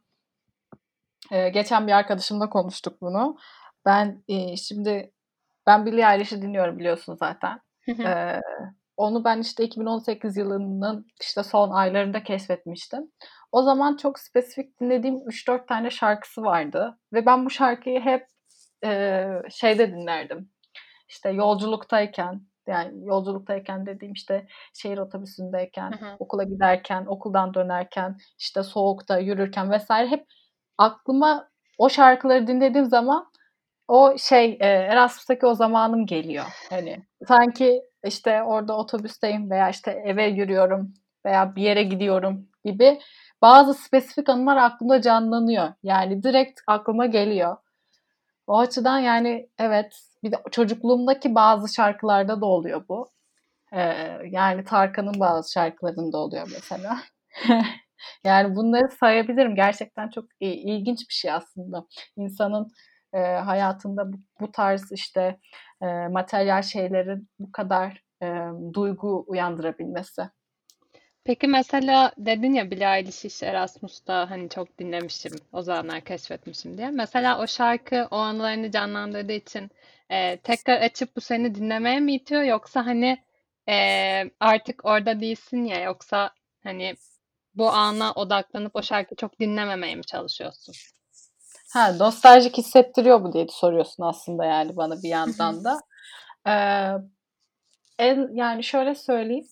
e, 1.32 1.50
geçen 1.50 1.88
bir 1.88 1.92
arkadaşımla 1.92 2.50
konuştuk 2.50 3.02
bunu. 3.02 3.38
Ben 3.90 4.24
e, 4.28 4.56
şimdi 4.58 5.12
ben 5.68 5.86
Billie 5.86 6.14
Eilish'i 6.14 6.42
dinliyorum 6.42 6.80
biliyorsun 6.80 7.16
zaten. 7.16 7.62
ee, 8.06 8.42
onu 8.98 9.24
ben 9.24 9.40
işte 9.40 9.64
2018 9.64 10.38
yılının 10.38 11.08
işte 11.22 11.44
son 11.44 11.72
aylarında 11.72 12.24
keşfetmiştim. 12.24 13.12
O 13.52 13.64
zaman 13.64 13.98
çok 13.98 14.20
spesifik 14.20 14.82
dinlediğim 14.82 15.16
3-4 15.18 15.68
tane 15.68 15.90
şarkısı 15.90 16.42
vardı. 16.44 16.98
Ve 17.14 17.26
ben 17.26 17.46
bu 17.46 17.50
şarkıyı 17.50 18.00
hep 18.00 18.28
e, 18.86 19.26
şeyde 19.50 19.92
dinlerdim. 19.92 20.50
İşte 21.08 21.30
yolculuktayken, 21.30 22.42
yani 22.68 23.06
yolculuktayken 23.06 23.86
dediğim 23.86 24.14
işte 24.14 24.48
şehir 24.74 24.98
otobüsündeyken, 24.98 25.92
hı 25.92 26.06
hı. 26.06 26.16
okula 26.20 26.44
giderken, 26.44 27.06
okuldan 27.06 27.54
dönerken, 27.54 28.18
işte 28.40 28.64
soğukta 28.64 29.20
yürürken 29.20 29.72
vesaire 29.72 30.08
hep 30.08 30.28
aklıma 30.78 31.50
o 31.78 31.90
şarkıları 31.90 32.48
dinlediğim 32.48 32.86
zaman 32.86 33.32
o 33.90 34.18
şey 34.18 34.58
e, 34.60 34.68
Erasmus'taki 34.68 35.46
o 35.46 35.56
zamanım 35.56 36.06
geliyor. 36.06 36.46
Hani 36.70 37.04
sanki 37.28 37.82
işte 38.06 38.44
orada 38.44 38.78
otobüsteyim 38.78 39.52
veya 39.52 39.70
işte 39.70 39.92
eve 40.06 40.26
yürüyorum 40.28 40.94
veya 41.26 41.56
bir 41.56 41.62
yere 41.64 41.84
gidiyorum 41.84 42.48
gibi 42.66 43.00
bazı 43.42 43.74
spesifik 43.74 44.30
anılar 44.30 44.58
aklımda 44.58 45.02
canlanıyor. 45.02 45.74
Yani 45.84 46.24
direkt 46.24 46.62
aklıma 46.68 47.06
geliyor. 47.06 47.58
O 48.48 48.60
açıdan 48.60 49.00
yani 49.00 49.50
evet 49.60 50.00
bir 50.24 50.32
de 50.32 50.36
çocukluğumdaki 50.52 51.36
bazı 51.36 51.74
şarkılarda 51.74 52.42
da 52.42 52.46
oluyor 52.46 52.86
bu. 52.90 53.12
Ee, 53.74 53.80
yani 54.30 54.64
Tarkan'ın 54.64 55.20
bazı 55.20 55.52
şarkılarında 55.52 56.18
oluyor 56.18 56.50
mesela. 56.54 56.98
yani 58.24 58.56
bunları 58.56 58.90
sayabilirim. 59.00 59.56
Gerçekten 59.56 60.10
çok 60.10 60.26
ilginç 60.40 61.00
bir 61.10 61.14
şey 61.14 61.32
aslında. 61.32 61.86
İnsanın 62.18 62.72
e, 63.14 63.20
hayatında 63.20 64.14
bu, 64.14 64.18
bu 64.40 64.52
tarz 64.52 64.92
işte 64.92 65.40
e, 65.82 65.86
materyal 66.08 66.62
şeylerin 66.62 67.30
bu 67.40 67.52
kadar 67.52 68.04
e, 68.24 68.28
duygu 68.74 69.26
uyandırabilmesi. 69.28 70.30
Peki 71.24 71.48
mesela 71.48 72.12
dedin 72.18 72.54
ya 72.54 72.72
Billie 72.72 72.98
Eilish 72.98 73.26
işte 73.26 73.46
Erasmus'ta 73.46 74.30
hani 74.30 74.50
çok 74.50 74.80
dinlemişim, 74.80 75.32
o 75.52 75.62
zamanlar 75.62 76.02
keşfetmişim 76.02 76.78
diye. 76.78 76.90
Mesela 76.90 77.42
o 77.42 77.48
şarkı 77.48 78.08
o 78.12 78.16
anılarını 78.18 78.72
canlandırdığı 78.72 79.34
için 79.34 79.70
e, 80.10 80.38
tekrar 80.38 80.82
açıp 80.82 81.16
bu 81.16 81.22
seni 81.22 81.56
dinlemeye 81.56 82.00
mi 82.00 82.16
itiyor 82.16 82.44
yoksa 82.44 82.86
hani 82.86 83.18
e, 83.70 83.76
artık 84.40 84.86
orada 84.86 85.22
değilsin 85.22 85.66
ya 85.66 85.84
yoksa 85.84 86.32
hani 86.64 86.96
bu 87.56 87.70
ana 87.70 88.12
odaklanıp 88.14 88.76
o 88.76 88.84
şarkıyı 88.84 89.16
çok 89.18 89.40
dinlememeye 89.40 89.96
mi 89.96 90.04
çalışıyorsun? 90.04 90.76
Ha, 91.74 91.92
nostaljik 92.00 92.58
hissettiriyor 92.58 93.20
mu 93.22 93.34
diye 93.34 93.48
soruyorsun 93.50 94.04
aslında 94.04 94.46
yani 94.46 94.78
bana 94.78 95.04
bir 95.04 95.10
yandan 95.10 95.64
da. 95.64 95.80
Ee, 96.48 96.94
en 98.00 98.30
yani 98.34 98.64
şöyle 98.64 98.96
söyleyeyim. 98.96 99.48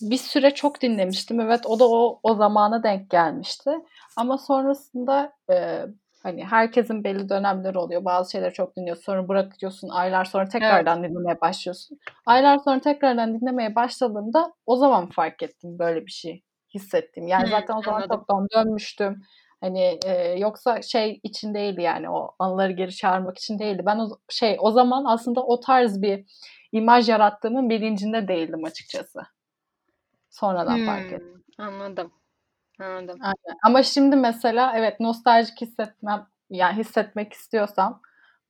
Bir 0.00 0.16
süre 0.16 0.54
çok 0.54 0.80
dinlemiştim. 0.80 1.40
Evet 1.40 1.66
o 1.66 1.78
da 1.78 1.88
o 1.88 2.20
o 2.22 2.34
zamana 2.34 2.82
denk 2.82 3.10
gelmişti. 3.10 3.70
Ama 4.16 4.38
sonrasında 4.38 5.32
e, 5.50 5.86
hani 6.22 6.44
herkesin 6.44 7.04
belli 7.04 7.28
dönemleri 7.28 7.78
oluyor. 7.78 8.04
Bazı 8.04 8.30
şeyleri 8.30 8.52
çok 8.52 8.76
dinliyorsun. 8.76 9.02
Sonra 9.02 9.28
bırakıyorsun. 9.28 9.88
Aylar 9.88 10.24
sonra 10.24 10.48
tekrardan 10.48 10.98
evet. 10.98 11.10
dinlemeye 11.10 11.40
başlıyorsun. 11.40 11.98
Aylar 12.26 12.58
sonra 12.58 12.80
tekrardan 12.80 13.40
dinlemeye 13.40 13.74
başladığımda 13.74 14.52
o 14.66 14.76
zaman 14.76 15.08
fark 15.08 15.42
ettim 15.42 15.78
böyle 15.78 16.06
bir 16.06 16.10
şey 16.10 16.42
hissettim. 16.74 17.26
Yani 17.26 17.48
zaten 17.50 17.76
o 17.76 17.82
zaman 17.82 17.96
anladım. 17.96 18.16
çoktan 18.16 18.46
dönmüştüm. 18.54 19.22
Hani 19.60 19.98
e, 20.04 20.38
yoksa 20.38 20.82
şey 20.82 21.20
için 21.22 21.54
değildi 21.54 21.82
yani 21.82 22.10
o 22.10 22.34
anıları 22.38 22.72
geri 22.72 22.96
çağırmak 22.96 23.38
için 23.38 23.58
değildi. 23.58 23.82
Ben 23.86 23.98
o 23.98 24.08
şey 24.28 24.56
o 24.60 24.70
zaman 24.70 25.04
aslında 25.04 25.42
o 25.46 25.60
tarz 25.60 26.02
bir 26.02 26.24
imaj 26.72 27.08
yarattığımın 27.08 27.70
bilincinde 27.70 28.28
değildim 28.28 28.64
açıkçası. 28.64 29.20
Sonradan 30.30 30.76
hmm, 30.76 30.86
fark 30.86 31.12
ettim. 31.12 31.44
Anladım. 31.58 32.12
Anladım. 32.80 33.18
Aynen. 33.20 33.58
Ama 33.64 33.82
şimdi 33.82 34.16
mesela 34.16 34.72
evet 34.76 35.00
nostaljik 35.00 35.60
hissetmem 35.60 36.26
yani 36.50 36.76
hissetmek 36.76 37.32
istiyorsam 37.32 38.02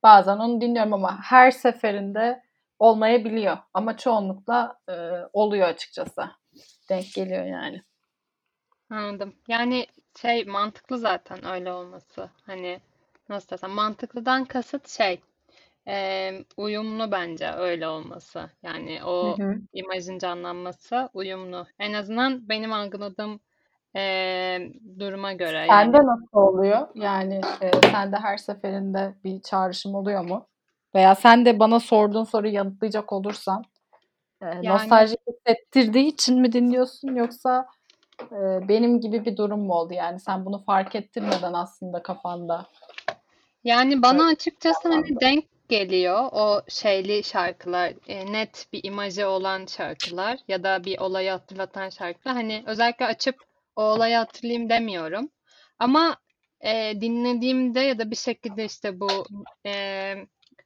bazen 0.03 0.37
onu 0.37 0.61
dinliyorum 0.61 0.93
ama 0.93 1.19
her 1.21 1.51
seferinde 1.51 2.43
olmayabiliyor. 2.79 3.57
Ama 3.73 3.97
çoğunlukla 3.97 4.79
e, 4.89 4.93
oluyor 5.33 5.67
açıkçası. 5.67 6.21
Denk 6.89 7.13
geliyor 7.13 7.45
yani. 7.45 7.81
Anladım. 8.89 9.35
Yani 9.47 9.85
şey 10.17 10.45
mantıklı 10.45 10.97
zaten 10.97 11.45
öyle 11.45 11.71
olması. 11.71 12.29
Hani 12.45 12.79
nasıl 13.29 13.49
desem 13.49 13.71
mantıklıdan 13.71 14.45
kasıt 14.45 14.89
şey 14.89 15.21
e, 15.87 16.31
uyumlu 16.57 17.11
bence 17.11 17.51
öyle 17.51 17.87
olması. 17.87 18.49
Yani 18.63 19.03
o 19.03 19.37
hı 19.37 19.43
hı. 19.43 19.55
imajın 19.73 20.19
canlanması 20.19 21.09
uyumlu. 21.13 21.65
En 21.79 21.93
azından 21.93 22.49
benim 22.49 22.73
algıladığım 22.73 23.39
e, 23.95 24.01
duruma 24.99 25.33
göre. 25.33 25.65
Sende 25.69 25.97
yani. 25.97 26.07
nasıl 26.07 26.37
oluyor? 26.37 26.87
Yani 26.95 27.41
e, 27.61 27.71
sende 27.91 28.15
her 28.15 28.37
seferinde 28.37 29.15
bir 29.23 29.41
çağrışım 29.41 29.95
oluyor 29.95 30.25
mu? 30.25 30.47
Veya 30.95 31.15
sen 31.15 31.45
de 31.45 31.59
bana 31.59 31.79
sorduğun 31.79 32.23
soruyu 32.23 32.53
yanıtlayacak 32.53 33.13
olursan 33.13 33.63
e, 34.41 34.45
yani, 34.45 34.65
nostaljik 34.65 35.19
hissettirdiği 35.27 36.05
için 36.05 36.41
mi 36.41 36.51
dinliyorsun 36.51 37.15
yoksa 37.15 37.67
benim 38.67 39.01
gibi 39.01 39.25
bir 39.25 39.37
durum 39.37 39.59
mu 39.59 39.73
oldu 39.73 39.93
yani 39.93 40.19
sen 40.19 40.45
bunu 40.45 40.63
fark 40.63 40.95
ettirmeden 40.95 41.53
aslında 41.53 42.03
kafanda? 42.03 42.65
Yani 43.63 44.01
bana 44.01 44.27
açıkçası 44.27 44.89
hani 44.89 45.19
denk 45.21 45.45
geliyor 45.69 46.29
o 46.31 46.61
şeyli 46.67 47.23
şarkılar, 47.23 47.93
e, 48.07 48.33
net 48.33 48.67
bir 48.73 48.83
imajı 48.83 49.27
olan 49.27 49.65
şarkılar 49.65 50.39
ya 50.47 50.63
da 50.63 50.83
bir 50.83 50.99
olayı 50.99 51.31
hatırlatan 51.31 51.89
şarkılar. 51.89 52.35
Hani 52.35 52.63
özellikle 52.65 53.05
açıp 53.05 53.35
o 53.75 53.83
olayı 53.83 54.15
hatırlayayım 54.15 54.69
demiyorum. 54.69 55.29
Ama 55.79 56.17
e, 56.61 57.01
dinlediğimde 57.01 57.79
ya 57.79 57.99
da 57.99 58.11
bir 58.11 58.15
şekilde 58.15 58.65
işte 58.65 58.99
bu 58.99 59.09
e, 59.65 60.13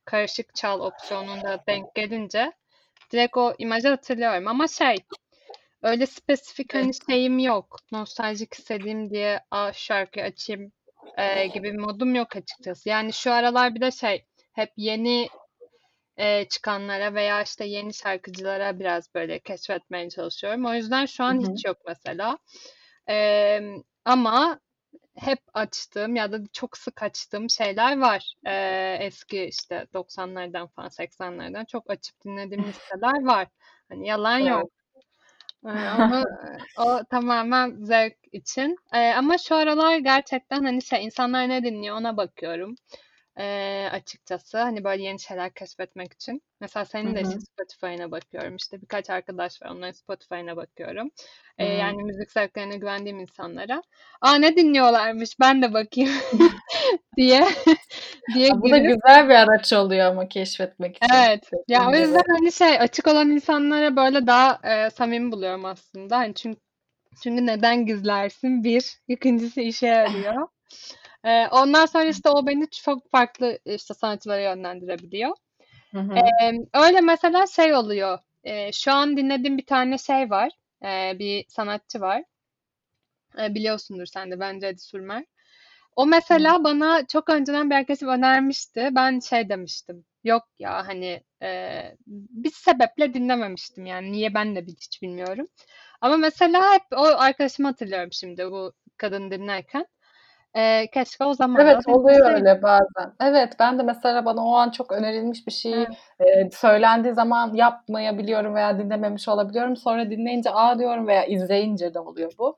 karışık 0.05 0.55
çal 0.55 0.79
opsiyonunda 0.79 1.63
denk 1.67 1.95
gelince 1.95 2.51
direkt 3.11 3.37
o 3.37 3.53
imajı 3.57 3.89
hatırlıyorum. 3.89 4.47
Ama 4.47 4.67
şey 4.67 4.95
Öyle 5.83 6.05
spesifik 6.05 6.73
hani 6.73 6.91
şeyim 7.09 7.39
yok. 7.39 7.79
Nostaljik 7.91 8.53
istediğim 8.53 9.09
diye 9.09 9.39
a 9.51 9.73
şarkı 9.73 10.21
açayım 10.21 10.71
e, 11.17 11.47
gibi 11.47 11.73
bir 11.73 11.79
modum 11.79 12.15
yok 12.15 12.35
açıkçası. 12.35 12.89
Yani 12.89 13.13
şu 13.13 13.31
aralar 13.31 13.75
bir 13.75 13.81
de 13.81 13.91
şey 13.91 14.25
hep 14.53 14.71
yeni 14.77 15.29
e, 16.17 16.47
çıkanlara 16.47 17.13
veya 17.13 17.43
işte 17.43 17.65
yeni 17.65 17.93
şarkıcılara 17.93 18.79
biraz 18.79 19.15
böyle 19.15 19.39
keşfetmeye 19.39 20.09
çalışıyorum. 20.09 20.65
O 20.65 20.73
yüzden 20.73 21.05
şu 21.05 21.23
an 21.23 21.43
Hı-hı. 21.43 21.51
hiç 21.51 21.65
yok 21.65 21.77
mesela. 21.87 22.37
E, 23.09 23.59
ama 24.05 24.59
hep 25.15 25.39
açtığım 25.53 26.15
ya 26.15 26.31
da 26.31 26.39
çok 26.53 26.77
sık 26.77 27.03
açtığım 27.03 27.49
şeyler 27.49 27.99
var. 27.99 28.33
E, 28.45 28.53
eski 28.99 29.43
işte 29.43 29.87
90'lardan 29.93 30.67
falan 30.67 30.89
80'lerden 30.89 31.65
çok 31.65 31.89
açıp 31.89 32.23
dinlediğim 32.25 32.63
listeler 32.63 33.23
var. 33.23 33.47
Hani 33.89 34.07
yalan 34.07 34.41
evet. 34.41 34.51
yok. 34.51 34.82
Ama 35.63 36.23
o 36.77 37.03
tamamen 37.09 37.75
zevk 37.85 38.17
için. 38.31 38.77
Ee, 38.93 39.13
ama 39.13 39.37
şu 39.37 39.55
aralar 39.55 39.97
gerçekten 39.97 40.63
hani 40.63 40.81
şey 40.81 41.05
insanlar 41.05 41.49
ne 41.49 41.63
dinliyor 41.63 41.97
ona 41.97 42.17
bakıyorum. 42.17 42.75
Ee, 43.39 43.89
açıkçası 43.91 44.57
hani 44.57 44.83
böyle 44.83 45.03
yeni 45.03 45.19
şeyler 45.19 45.53
keşfetmek 45.53 46.13
için. 46.13 46.41
Mesela 46.59 46.85
senin 46.85 47.15
de 47.15 47.21
işte 47.21 47.39
Spotify'ına 47.39 48.11
bakıyorum. 48.11 48.55
İşte 48.55 48.81
birkaç 48.81 49.09
arkadaş 49.09 49.61
var 49.61 49.69
onların 49.69 49.91
Spotify'ına 49.91 50.57
bakıyorum. 50.57 51.11
Ee, 51.57 51.65
yani 51.65 52.03
müzik 52.03 52.31
zevklerine 52.31 52.77
güvendiğim 52.77 53.19
insanlara. 53.19 53.83
Aa 54.21 54.35
ne 54.35 54.55
dinliyorlarmış 54.55 55.39
ben 55.39 55.61
de 55.61 55.73
bakayım 55.73 56.11
diye 57.17 57.47
diye 58.33 58.49
Bu 58.51 58.71
da 58.71 58.77
güzel 58.77 59.29
bir 59.29 59.35
araç 59.35 59.73
oluyor 59.73 60.05
ama 60.05 60.27
keşfetmek 60.27 60.97
için. 60.97 61.15
Evet. 61.15 61.49
Ya 61.67 61.89
o 61.89 61.95
yüzden 61.95 62.23
hani 62.27 62.51
şey 62.51 62.79
açık 62.79 63.07
olan 63.07 63.29
insanlara 63.29 63.95
böyle 63.95 64.27
daha 64.27 64.59
e, 64.63 64.89
samimi 64.89 65.31
buluyorum 65.31 65.65
aslında. 65.65 66.17
Hani 66.17 66.33
çünkü 66.33 66.59
çünkü 67.23 67.45
neden 67.45 67.85
gizlersin? 67.85 68.63
Bir. 68.63 68.97
İkincisi 69.07 69.61
işe 69.61 69.87
yarıyor. 69.87 70.47
Ee, 71.25 71.47
ondan 71.47 71.85
sonra 71.85 72.05
işte 72.05 72.29
o 72.29 72.47
beni 72.47 72.69
çok 72.69 73.11
farklı 73.11 73.59
işte 73.65 73.93
sanatçılara 73.93 74.41
yönlendirebiliyor. 74.41 75.35
Hı 75.91 75.99
hı. 75.99 76.13
Ee, 76.15 76.51
öyle 76.73 77.01
mesela 77.01 77.47
şey 77.47 77.75
oluyor. 77.75 78.19
e, 78.43 78.71
şu 78.71 78.91
an 78.91 79.17
dinlediğim 79.17 79.57
bir 79.57 79.65
tane 79.65 79.97
şey 79.97 80.29
var. 80.29 80.51
E, 80.83 81.19
bir 81.19 81.45
sanatçı 81.47 82.01
var. 82.01 82.23
E, 83.39 83.55
biliyorsundur 83.55 84.05
sen 84.05 84.31
de 84.31 84.39
bence 84.39 84.67
Edi 84.67 84.79
Sürmer. 84.79 85.25
O 85.95 86.05
mesela 86.05 86.57
hmm. 86.57 86.63
bana 86.63 87.07
çok 87.07 87.29
önceden 87.29 87.69
bir 87.69 87.75
arkadaşım 87.75 88.09
önermişti. 88.09 88.89
Ben 88.91 89.19
şey 89.19 89.49
demiştim. 89.49 90.05
Yok 90.23 90.43
ya 90.59 90.87
hani 90.87 91.23
e, 91.43 91.81
bir 92.07 92.51
sebeple 92.51 93.13
dinlememiştim 93.13 93.85
yani. 93.85 94.11
Niye 94.11 94.33
ben 94.33 94.55
de 94.55 94.61
hiç 94.61 95.01
bilmiyorum. 95.01 95.47
Ama 96.01 96.17
mesela 96.17 96.73
hep 96.73 96.83
o 96.91 97.03
arkadaşımı 97.03 97.67
hatırlıyorum 97.67 98.09
şimdi 98.11 98.51
bu 98.51 98.73
kadın 98.97 99.31
dinlerken. 99.31 99.85
Eee, 100.55 100.89
keşke 100.93 101.23
o 101.25 101.33
zaman 101.33 101.67
Evet, 101.67 101.87
oluyor 101.87 102.31
öyle 102.35 102.61
bazen. 102.61 103.13
Evet, 103.21 103.53
ben 103.59 103.79
de 103.79 103.83
mesela 103.83 104.25
bana 104.25 104.45
o 104.45 104.53
an 104.55 104.69
çok 104.71 104.91
önerilmiş 104.91 105.47
bir 105.47 105.51
şey, 105.51 105.81
Evet. 105.81 105.97
eee, 106.19 106.49
söylendiği 106.53 107.13
zaman 107.13 107.53
yapmayabiliyorum 107.53 108.55
veya 108.55 108.79
dinlememiş 108.79 109.27
olabiliyorum. 109.27 109.75
Sonra 109.77 110.09
dinleyince, 110.11 110.49
"A!" 110.51 110.79
diyorum 110.79 111.07
veya 111.07 111.25
izleyince 111.25 111.93
de 111.93 111.99
oluyor 111.99 112.31
bu. 112.37 112.57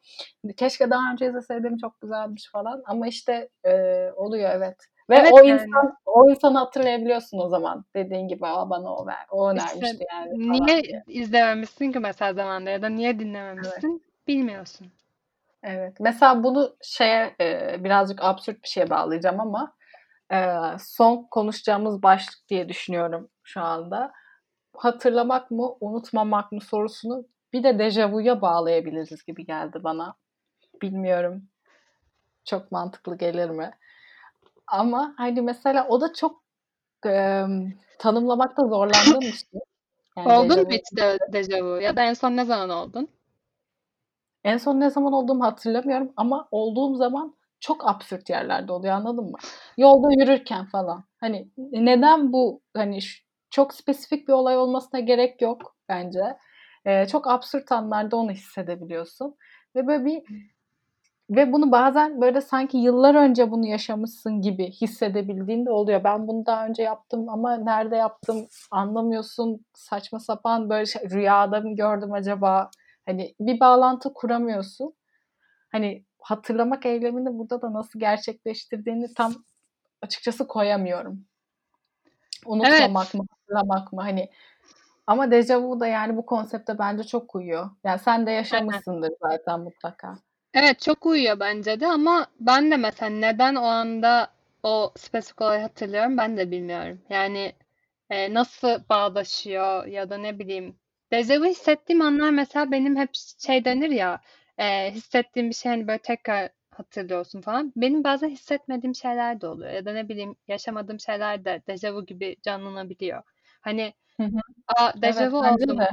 Keşke 0.57 0.89
daha 0.89 1.11
önce 1.11 1.27
izleseydim, 1.29 1.77
çok 1.77 2.01
güzelmiş 2.01 2.49
falan 2.51 2.83
ama 2.85 3.07
işte, 3.07 3.49
eee, 3.65 4.11
oluyor 4.15 4.49
evet. 4.53 4.75
Ve 5.09 5.15
Evet, 5.15 5.31
o 5.31 5.43
yani. 5.43 5.61
insan 5.63 5.93
o 6.05 6.29
insanı 6.29 6.57
hatırlayabiliyorsun 6.57 7.37
o 7.39 7.47
zaman. 7.49 7.85
Dediğin 7.95 8.27
gibi, 8.27 8.47
"A, 8.47 8.69
bana 8.69 8.95
o 8.95 9.07
ver 9.07 9.25
o 9.31 9.49
İşte 9.53 9.85
önermişti 9.85 10.03
yani." 10.13 10.29
niye 10.31 10.81
diye. 10.87 11.05
izlememişsin 11.07 11.91
ki 11.91 11.99
mesela 11.99 12.33
zamanında 12.33 12.69
ya 12.69 12.81
da 12.81 12.89
niye 12.89 13.19
Evet. 13.63 13.85
dinlememişsin 13.85 14.03
bilmiyorsun. 14.27 14.91
Evet. 15.65 15.97
Mesela 15.99 16.43
bunu 16.43 16.75
şeye 16.81 17.35
e, 17.41 17.77
birazcık 17.83 18.23
absürt 18.23 18.63
bir 18.63 18.67
şeye 18.67 18.89
bağlayacağım 18.89 19.39
ama 19.39 19.73
e, 20.31 20.37
son 20.79 21.27
konuşacağımız 21.31 22.03
başlık 22.03 22.49
diye 22.49 22.69
düşünüyorum 22.69 23.29
şu 23.43 23.61
anda. 23.61 24.11
Hatırlamak 24.77 25.51
mı, 25.51 25.75
unutmamak 25.79 26.51
mı 26.51 26.61
sorusunu 26.61 27.25
bir 27.53 27.63
de 27.63 27.79
dejavuya 27.79 28.41
bağlayabiliriz 28.41 29.25
gibi 29.25 29.45
geldi 29.45 29.83
bana. 29.83 30.15
Bilmiyorum. 30.81 31.43
Çok 32.45 32.71
mantıklı 32.71 33.17
gelir 33.17 33.49
mi? 33.49 33.71
Ama 34.67 35.13
hani 35.17 35.41
mesela 35.41 35.87
o 35.87 36.01
da 36.01 36.13
çok 36.13 36.43
e, 37.05 37.43
tanımlamakta 37.99 38.67
zorlandığım 38.67 39.21
bir 39.21 39.31
şey. 39.31 39.61
Yani 40.17 40.33
Oldun 40.33 40.63
mu 40.63 40.69
hiç 40.71 40.97
de 40.97 41.17
dejavu? 41.33 41.81
Ya 41.81 41.95
da 41.95 42.03
en 42.03 42.13
son 42.13 42.37
ne 42.37 42.45
zaman 42.45 42.69
oldun? 42.69 43.09
En 44.45 44.57
son 44.57 44.79
ne 44.79 44.89
zaman 44.89 45.13
olduğumu 45.13 45.45
hatırlamıyorum 45.45 46.13
ama 46.17 46.47
olduğum 46.51 46.95
zaman 46.95 47.35
çok 47.59 47.87
absürt 47.89 48.29
yerlerde 48.29 48.71
oluyor 48.73 48.93
anladın 48.95 49.25
mı? 49.25 49.37
Yolda 49.77 50.07
yürürken 50.21 50.65
falan. 50.65 51.03
Hani 51.17 51.49
neden 51.71 52.33
bu 52.33 52.61
hani 52.77 52.99
çok 53.49 53.73
spesifik 53.73 54.27
bir 54.27 54.33
olay 54.33 54.57
olmasına 54.57 54.99
gerek 54.99 55.41
yok 55.41 55.75
bence. 55.89 56.37
Ee, 56.85 57.07
çok 57.07 57.27
absürt 57.27 57.71
anlarda 57.71 58.17
onu 58.17 58.31
hissedebiliyorsun. 58.31 59.35
Ve 59.75 59.87
böyle 59.87 60.05
bir 60.05 60.23
ve 61.29 61.53
bunu 61.53 61.71
bazen 61.71 62.21
böyle 62.21 62.41
sanki 62.41 62.77
yıllar 62.77 63.15
önce 63.15 63.51
bunu 63.51 63.65
yaşamışsın 63.67 64.41
gibi 64.41 64.71
hissedebildiğin 64.71 65.65
de 65.65 65.71
oluyor. 65.71 66.03
Ben 66.03 66.27
bunu 66.27 66.45
daha 66.45 66.67
önce 66.67 66.83
yaptım 66.83 67.29
ama 67.29 67.57
nerede 67.57 67.95
yaptım 67.95 68.47
anlamıyorsun. 68.71 69.65
Saçma 69.73 70.19
sapan 70.19 70.69
böyle 70.69 70.85
şey, 70.85 71.09
rüyada 71.09 71.61
mı 71.61 71.75
gördüm 71.75 72.13
acaba? 72.13 72.69
Hani 73.05 73.35
bir 73.39 73.59
bağlantı 73.59 74.13
kuramıyorsun. 74.13 74.93
Hani 75.71 76.05
hatırlamak 76.21 76.85
eylemini 76.85 77.37
burada 77.37 77.61
da 77.61 77.73
nasıl 77.73 77.99
gerçekleştirdiğini 77.99 79.13
tam 79.13 79.33
açıkçası 80.01 80.47
koyamıyorum. 80.47 81.25
Unutmamak 82.45 83.03
evet. 83.05 83.13
mı, 83.13 83.25
hatırlamak 83.31 83.93
mı? 83.93 84.01
Hani 84.01 84.29
ama 85.07 85.31
dejavu 85.31 85.79
da 85.79 85.87
yani 85.87 86.17
bu 86.17 86.25
konsepte 86.25 86.79
bence 86.79 87.03
çok 87.03 87.35
uyuyor. 87.35 87.69
Yani 87.83 87.99
sen 87.99 88.27
de 88.27 88.31
yaşamışsındır 88.31 89.07
evet. 89.07 89.17
zaten 89.21 89.59
mutlaka. 89.59 90.17
Evet 90.53 90.81
çok 90.81 91.05
uyuyor 91.05 91.39
bence 91.39 91.79
de 91.79 91.87
ama 91.87 92.27
ben 92.39 92.71
de 92.71 92.77
mesela 92.77 93.09
neden 93.09 93.55
o 93.55 93.63
anda 93.63 94.27
o 94.63 94.91
spesifik 94.97 95.41
olayı 95.41 95.61
hatırlıyorum 95.61 96.17
ben 96.17 96.37
de 96.37 96.51
bilmiyorum. 96.51 97.01
Yani 97.09 97.53
e, 98.09 98.33
nasıl 98.33 98.79
bağdaşıyor 98.89 99.85
ya 99.85 100.09
da 100.09 100.17
ne 100.17 100.39
bileyim 100.39 100.75
Dejavu 101.11 101.45
hissettiğim 101.45 102.01
anlar 102.01 102.29
mesela 102.29 102.71
benim 102.71 102.95
hep 102.95 103.09
şey 103.39 103.65
denir 103.65 103.89
ya 103.89 104.21
e, 104.57 104.91
hissettiğim 104.91 105.49
bir 105.49 105.55
şey 105.55 105.71
hani 105.71 105.87
böyle 105.87 105.99
tekrar 105.99 106.49
hatırlıyorsun 106.71 107.41
falan. 107.41 107.73
Benim 107.75 108.03
bazen 108.03 108.29
hissetmediğim 108.29 108.95
şeyler 108.95 109.41
de 109.41 109.47
oluyor 109.47 109.71
ya 109.71 109.85
da 109.85 109.93
ne 109.93 110.09
bileyim 110.09 110.35
yaşamadığım 110.47 110.99
şeyler 110.99 111.45
de 111.45 111.61
dejavu 111.67 112.05
gibi 112.05 112.35
canlanabiliyor. 112.43 113.23
Hani 113.61 113.93
hı 114.17 114.23
hı. 114.23 114.37
Aa, 114.67 115.01
dejavu 115.01 115.43
evet, 115.45 115.61
oldum 115.61 115.77
de. 115.79 115.89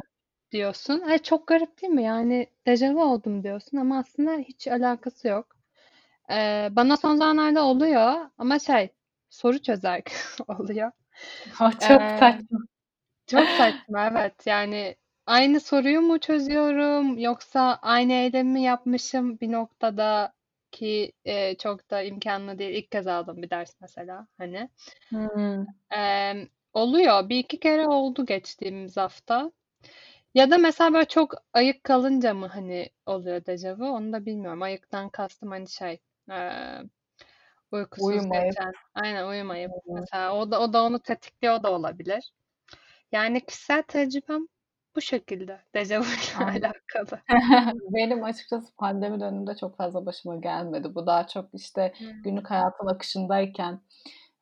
diyorsun. 0.53 1.01
Ay, 1.01 1.18
çok 1.18 1.46
garip 1.46 1.83
değil 1.83 1.92
mi? 1.92 2.03
Yani 2.03 2.46
dejavu 2.66 3.05
oldum 3.05 3.42
diyorsun 3.42 3.77
ama 3.77 3.98
aslında 3.98 4.33
hiç 4.38 4.68
alakası 4.68 5.29
yok. 5.29 5.57
Ee, 6.31 6.68
bana 6.70 6.96
son 6.96 7.16
zamanlarda 7.16 7.64
oluyor 7.64 8.14
ama 8.38 8.59
şey 8.59 8.90
soru 9.31 9.62
çözer 9.62 10.03
oluyor. 10.48 10.90
Oh, 11.61 11.72
çok 11.72 12.03
ee, 12.03 12.18
saçma. 12.18 12.59
Çok 13.27 13.51
saçma 13.51 14.09
evet 14.11 14.46
yani 14.46 14.96
Aynı 15.33 15.61
soruyu 15.61 16.01
mu 16.01 16.18
çözüyorum 16.21 17.18
yoksa 17.18 17.79
aynı 17.83 18.12
eylemi 18.12 18.62
yapmışım 18.62 19.40
bir 19.40 19.53
noktada 19.53 20.33
ki 20.71 21.12
e, 21.25 21.57
çok 21.57 21.90
da 21.90 22.03
imkanlı 22.03 22.59
değil. 22.59 22.75
İlk 22.85 22.90
kez 22.90 23.07
aldım 23.07 23.42
bir 23.42 23.51
ders 23.51 23.75
mesela 23.81 24.27
hani. 24.38 24.68
Hmm. 25.09 25.66
E, 25.99 26.35
oluyor. 26.73 27.29
Bir 27.29 27.38
iki 27.38 27.61
kere 27.61 27.87
oldu 27.87 28.27
geçtiğimiz 28.27 28.97
hafta. 28.97 29.53
Ya 30.35 30.51
da 30.51 30.59
mesela 30.59 30.95
böyle 30.95 31.05
çok 31.09 31.35
ayık 31.53 31.85
kalınca 31.85 32.35
mı 32.35 32.47
hani 32.47 32.90
oluyor 33.07 33.47
dejavu 33.47 33.87
onu 33.87 34.12
da 34.12 34.27
bilmiyorum. 34.27 34.62
Ayıktan 34.62 35.09
kastım 35.09 35.51
hani 35.51 35.68
şey 35.68 36.01
e, 36.31 36.38
uykusuz 37.73 38.07
uyumayıp. 38.07 38.45
geçen. 38.45 38.73
Aynen 38.95 39.27
uyumayıp. 39.29 39.71
Mesela 39.87 40.35
o 40.37 40.51
da, 40.51 40.61
o 40.61 40.73
da 40.73 40.83
onu 40.83 41.01
tetikliyor 41.01 41.62
da 41.62 41.73
olabilir. 41.73 42.33
Yani 43.12 43.47
kişisel 43.47 43.83
tecrübem 43.83 44.49
bu 44.96 45.00
şekilde 45.00 45.61
dejavu 45.74 46.05
ile 46.05 46.44
alakalı. 46.44 47.20
Benim 47.94 48.24
açıkçası 48.24 48.76
pandemi 48.76 49.20
döneminde 49.20 49.57
çok 49.57 49.76
fazla 49.76 50.07
başıma 50.07 50.37
gelmedi. 50.37 50.94
Bu 50.94 51.07
daha 51.07 51.26
çok 51.26 51.48
işte 51.55 51.92
hmm. 51.98 52.22
günlük 52.22 52.50
hayatın 52.50 52.87
akışındayken 52.87 53.81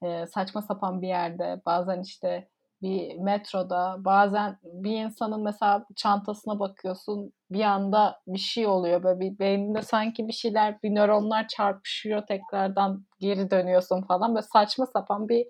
e, 0.03 0.27
saçma 0.27 0.63
sapan 0.63 1.03
bir 1.03 1.09
yerde 1.09 1.61
bazen 1.67 2.01
işte 2.01 2.49
bir 2.83 3.19
metroda 3.19 3.97
bazen 3.99 4.59
bir 4.63 5.05
insanın 5.05 5.43
mesela 5.45 5.87
çantasına 5.97 6.59
bakıyorsun 6.59 7.33
bir 7.51 7.63
anda 7.63 8.21
bir 8.27 8.39
şey 8.39 8.67
oluyor 8.67 9.03
böyle 9.03 9.21
bir 9.21 9.39
beyninde 9.39 9.83
sanki 9.83 10.29
bir 10.29 10.33
şeyler 10.33 10.83
bir 10.83 10.95
nöronlar 10.95 11.49
çarpışıyor 11.49 12.27
tekrardan 12.27 13.07
geri 13.19 13.51
dönüyorsun 13.51 14.03
falan 14.03 14.35
böyle 14.35 14.47
saçma 14.47 14.87
sapan 14.87 15.29
bir 15.29 15.47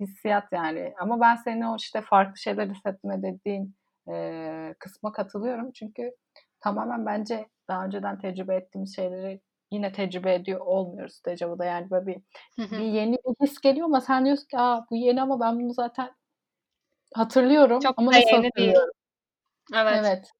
hissiyat 0.00 0.44
yani 0.52 0.94
ama 1.00 1.20
ben 1.20 1.36
senin 1.36 1.62
o 1.62 1.76
işte 1.76 2.02
farklı 2.02 2.36
şeyler 2.38 2.66
hissetme 2.66 3.22
dediğin 3.22 3.74
e, 4.12 4.74
kısma 4.78 5.12
katılıyorum. 5.12 5.72
Çünkü 5.72 6.14
tamamen 6.60 7.06
bence 7.06 7.48
daha 7.68 7.84
önceden 7.84 8.18
tecrübe 8.18 8.56
ettiğimiz 8.56 8.96
şeyleri 8.96 9.40
yine 9.70 9.92
tecrübe 9.92 10.34
ediyor 10.34 10.60
olmuyoruz 10.60 11.20
dejavuda. 11.26 11.64
Yani 11.64 11.90
böyle 11.90 12.06
bir, 12.06 12.22
bir 12.58 12.78
yeni 12.78 13.16
bir 13.16 13.46
his 13.46 13.60
geliyor 13.60 13.86
ama 13.86 14.00
sen 14.00 14.24
diyorsun 14.24 14.46
ki 14.46 14.58
Aa, 14.58 14.86
bu 14.90 14.96
yeni 14.96 15.22
ama 15.22 15.40
ben 15.40 15.60
bunu 15.60 15.72
zaten 15.72 16.10
hatırlıyorum 17.14 17.80
Çok 17.80 17.98
ama 17.98 18.12
nasıl 18.12 18.44
hatırlıyorum? 18.44 18.92
Evet. 19.74 19.94
evet. 19.98 20.30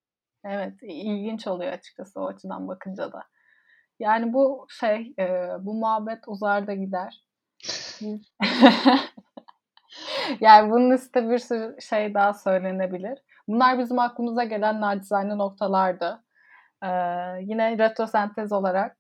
Evet. 0.45 0.75
ilginç 0.83 1.47
oluyor 1.47 1.73
açıkçası 1.73 2.21
o 2.21 2.27
açıdan 2.27 2.69
bakınca 2.69 3.13
da. 3.13 3.23
Yani 3.99 4.33
bu 4.33 4.67
şey, 4.81 5.15
e, 5.19 5.49
bu 5.61 5.75
muhabbet 5.75 6.19
uzar 6.27 6.67
da 6.67 6.75
gider. 6.75 7.25
yani 10.41 10.71
bunun 10.71 10.91
üstüne 10.91 11.31
bir 11.31 11.39
sürü 11.39 11.77
şey 11.81 12.15
daha 12.15 12.35
söylenebilir. 12.35 13.19
Bunlar 13.49 13.79
bizim 13.79 13.99
aklımıza 13.99 14.45
gelen 14.45 14.81
nacizane 14.81 15.39
noktalardı. 15.39 16.23
Ee, 16.83 16.89
yine 17.41 17.79
retrosentez 17.79 18.53
olarak 18.53 18.97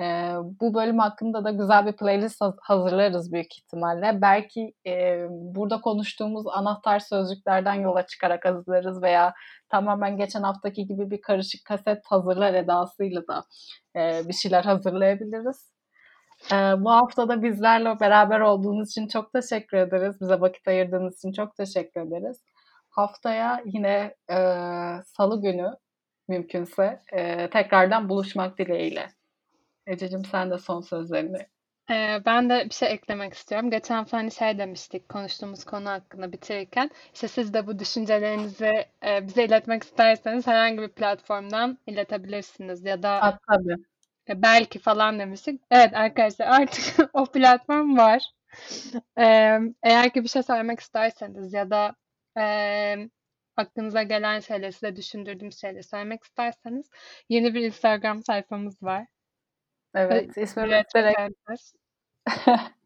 e, 0.00 0.34
bu 0.60 0.74
bölüm 0.74 0.98
hakkında 0.98 1.44
da 1.44 1.50
güzel 1.50 1.86
bir 1.86 1.92
playlist 1.92 2.40
hazırlarız 2.62 3.32
büyük 3.32 3.58
ihtimalle. 3.58 4.18
Belki 4.22 4.74
e, 4.86 5.26
burada 5.30 5.80
konuştuğumuz 5.80 6.46
anahtar 6.46 6.98
sözcüklerden 6.98 7.74
yola 7.74 8.06
çıkarak 8.06 8.44
hazırlarız 8.44 9.02
veya 9.02 9.34
tamamen 9.68 10.16
geçen 10.16 10.42
haftaki 10.42 10.86
gibi 10.86 11.10
bir 11.10 11.20
karışık 11.20 11.64
kaset 11.64 12.02
hazırlar 12.06 12.54
edasıyla 12.54 13.22
da 13.28 13.44
e, 13.96 14.28
bir 14.28 14.34
şeyler 14.34 14.64
hazırlayabiliriz. 14.64 15.72
E, 16.52 16.56
bu 16.56 16.90
hafta 16.90 17.28
da 17.28 17.42
bizlerle 17.42 18.00
beraber 18.00 18.40
olduğunuz 18.40 18.90
için 18.90 19.08
çok 19.08 19.32
teşekkür 19.32 19.76
ederiz. 19.76 20.16
Bize 20.20 20.40
vakit 20.40 20.68
ayırdığınız 20.68 21.18
için 21.18 21.32
çok 21.32 21.56
teşekkür 21.56 22.00
ederiz. 22.00 22.40
Haftaya 22.92 23.62
yine 23.66 24.16
e, 24.30 24.36
salı 25.06 25.42
günü 25.42 25.70
mümkünse 26.28 27.02
e, 27.12 27.50
tekrardan 27.50 28.08
buluşmak 28.08 28.58
dileğiyle. 28.58 29.08
Ececiğim 29.86 30.24
sen 30.24 30.50
de 30.50 30.58
son 30.58 30.80
sözlerini 30.80 31.38
Ee, 31.90 32.22
ben 32.26 32.50
de 32.50 32.64
bir 32.64 32.74
şey 32.74 32.92
eklemek 32.92 33.34
istiyorum. 33.34 33.70
Geçen 33.70 33.94
hafta 33.94 34.18
hani 34.18 34.30
şey 34.30 34.58
demiştik 34.58 35.08
konuştuğumuz 35.08 35.64
konu 35.64 35.88
hakkında 35.88 36.32
bitirirken. 36.32 36.90
İşte 37.14 37.28
siz 37.28 37.54
de 37.54 37.66
bu 37.66 37.78
düşüncelerinizi 37.78 38.86
e, 39.06 39.26
bize 39.26 39.44
iletmek 39.44 39.82
isterseniz 39.82 40.46
herhangi 40.46 40.82
bir 40.82 40.88
platformdan 40.88 41.78
iletebilirsiniz 41.86 42.84
ya 42.84 43.02
da 43.02 43.20
Ha, 43.20 43.38
tabii. 43.48 43.76
e, 44.28 44.42
belki 44.42 44.78
falan 44.78 45.18
demiştik. 45.18 45.60
Evet 45.70 45.94
arkadaşlar 45.94 46.46
artık 46.46 47.10
o 47.14 47.26
platform 47.26 47.96
var. 47.96 48.22
Eğer 49.82 50.10
ki 50.14 50.22
bir 50.24 50.28
şey 50.28 50.42
söylemek 50.42 50.80
isterseniz 50.80 51.52
ya 51.52 51.70
da 51.70 51.94
e, 52.38 52.96
aklınıza 53.56 54.02
gelen 54.02 54.40
şeyleri 54.40 54.72
size 54.72 54.96
düşündürdüğüm 54.96 55.52
şeyleri 55.52 55.82
söylemek 55.82 56.24
isterseniz 56.24 56.86
yeni 57.28 57.54
bir 57.54 57.60
Instagram 57.60 58.22
sayfamız 58.22 58.82
var. 58.82 59.06
Evet, 59.94 60.36
ismimiz 60.36 60.84
direkt 60.94 61.72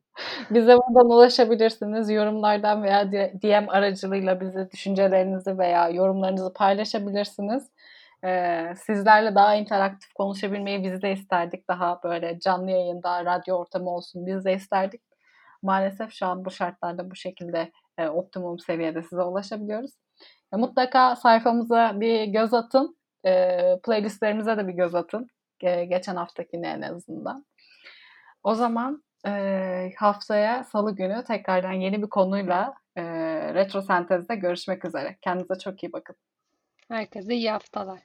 Bize 0.50 0.76
buradan 0.76 1.10
ulaşabilirsiniz. 1.10 2.10
Yorumlardan 2.10 2.82
veya 2.82 3.12
DM 3.12 3.68
aracılığıyla 3.68 4.40
bize 4.40 4.70
düşüncelerinizi 4.70 5.58
veya 5.58 5.88
yorumlarınızı 5.88 6.52
paylaşabilirsiniz. 6.52 7.70
Ee, 8.24 8.74
sizlerle 8.76 9.34
daha 9.34 9.54
interaktif 9.54 10.12
konuşabilmeyi 10.12 10.84
biz 10.84 11.02
de 11.02 11.12
isterdik. 11.12 11.68
Daha 11.68 12.02
böyle 12.02 12.40
canlı 12.40 12.70
yayında, 12.70 13.24
radyo 13.24 13.56
ortamı 13.56 13.90
olsun 13.90 14.26
biz 14.26 14.44
de 14.44 14.54
isterdik. 14.54 15.02
Maalesef 15.62 16.12
şu 16.12 16.26
an 16.26 16.44
bu 16.44 16.50
şartlarda 16.50 17.10
bu 17.10 17.16
şekilde 17.16 17.72
e, 17.98 18.08
optimum 18.08 18.58
seviyede 18.58 19.02
size 19.02 19.22
ulaşabiliyoruz. 19.22 19.90
E, 20.54 20.56
mutlaka 20.56 21.16
sayfamıza 21.16 22.00
bir 22.00 22.24
göz 22.24 22.54
atın. 22.54 22.96
E, 23.26 23.60
playlistlerimize 23.84 24.56
de 24.56 24.68
bir 24.68 24.72
göz 24.72 24.94
atın. 24.94 25.28
E, 25.60 25.84
geçen 25.84 26.16
haftakine 26.16 26.68
en 26.68 26.82
azından. 26.82 27.46
O 28.42 28.54
zaman 28.54 29.04
e, 29.26 29.92
haftaya 29.96 30.64
salı 30.64 30.96
günü 30.96 31.24
tekrardan 31.24 31.72
yeni 31.72 32.02
bir 32.02 32.08
konuyla 32.08 32.74
e, 32.96 33.02
retro 33.54 33.82
sentezde 33.82 34.36
görüşmek 34.36 34.84
üzere. 34.84 35.16
Kendinize 35.22 35.58
çok 35.58 35.82
iyi 35.82 35.92
bakın. 35.92 36.16
Herkese 36.88 37.34
iyi 37.34 37.50
haftalar. 37.50 38.00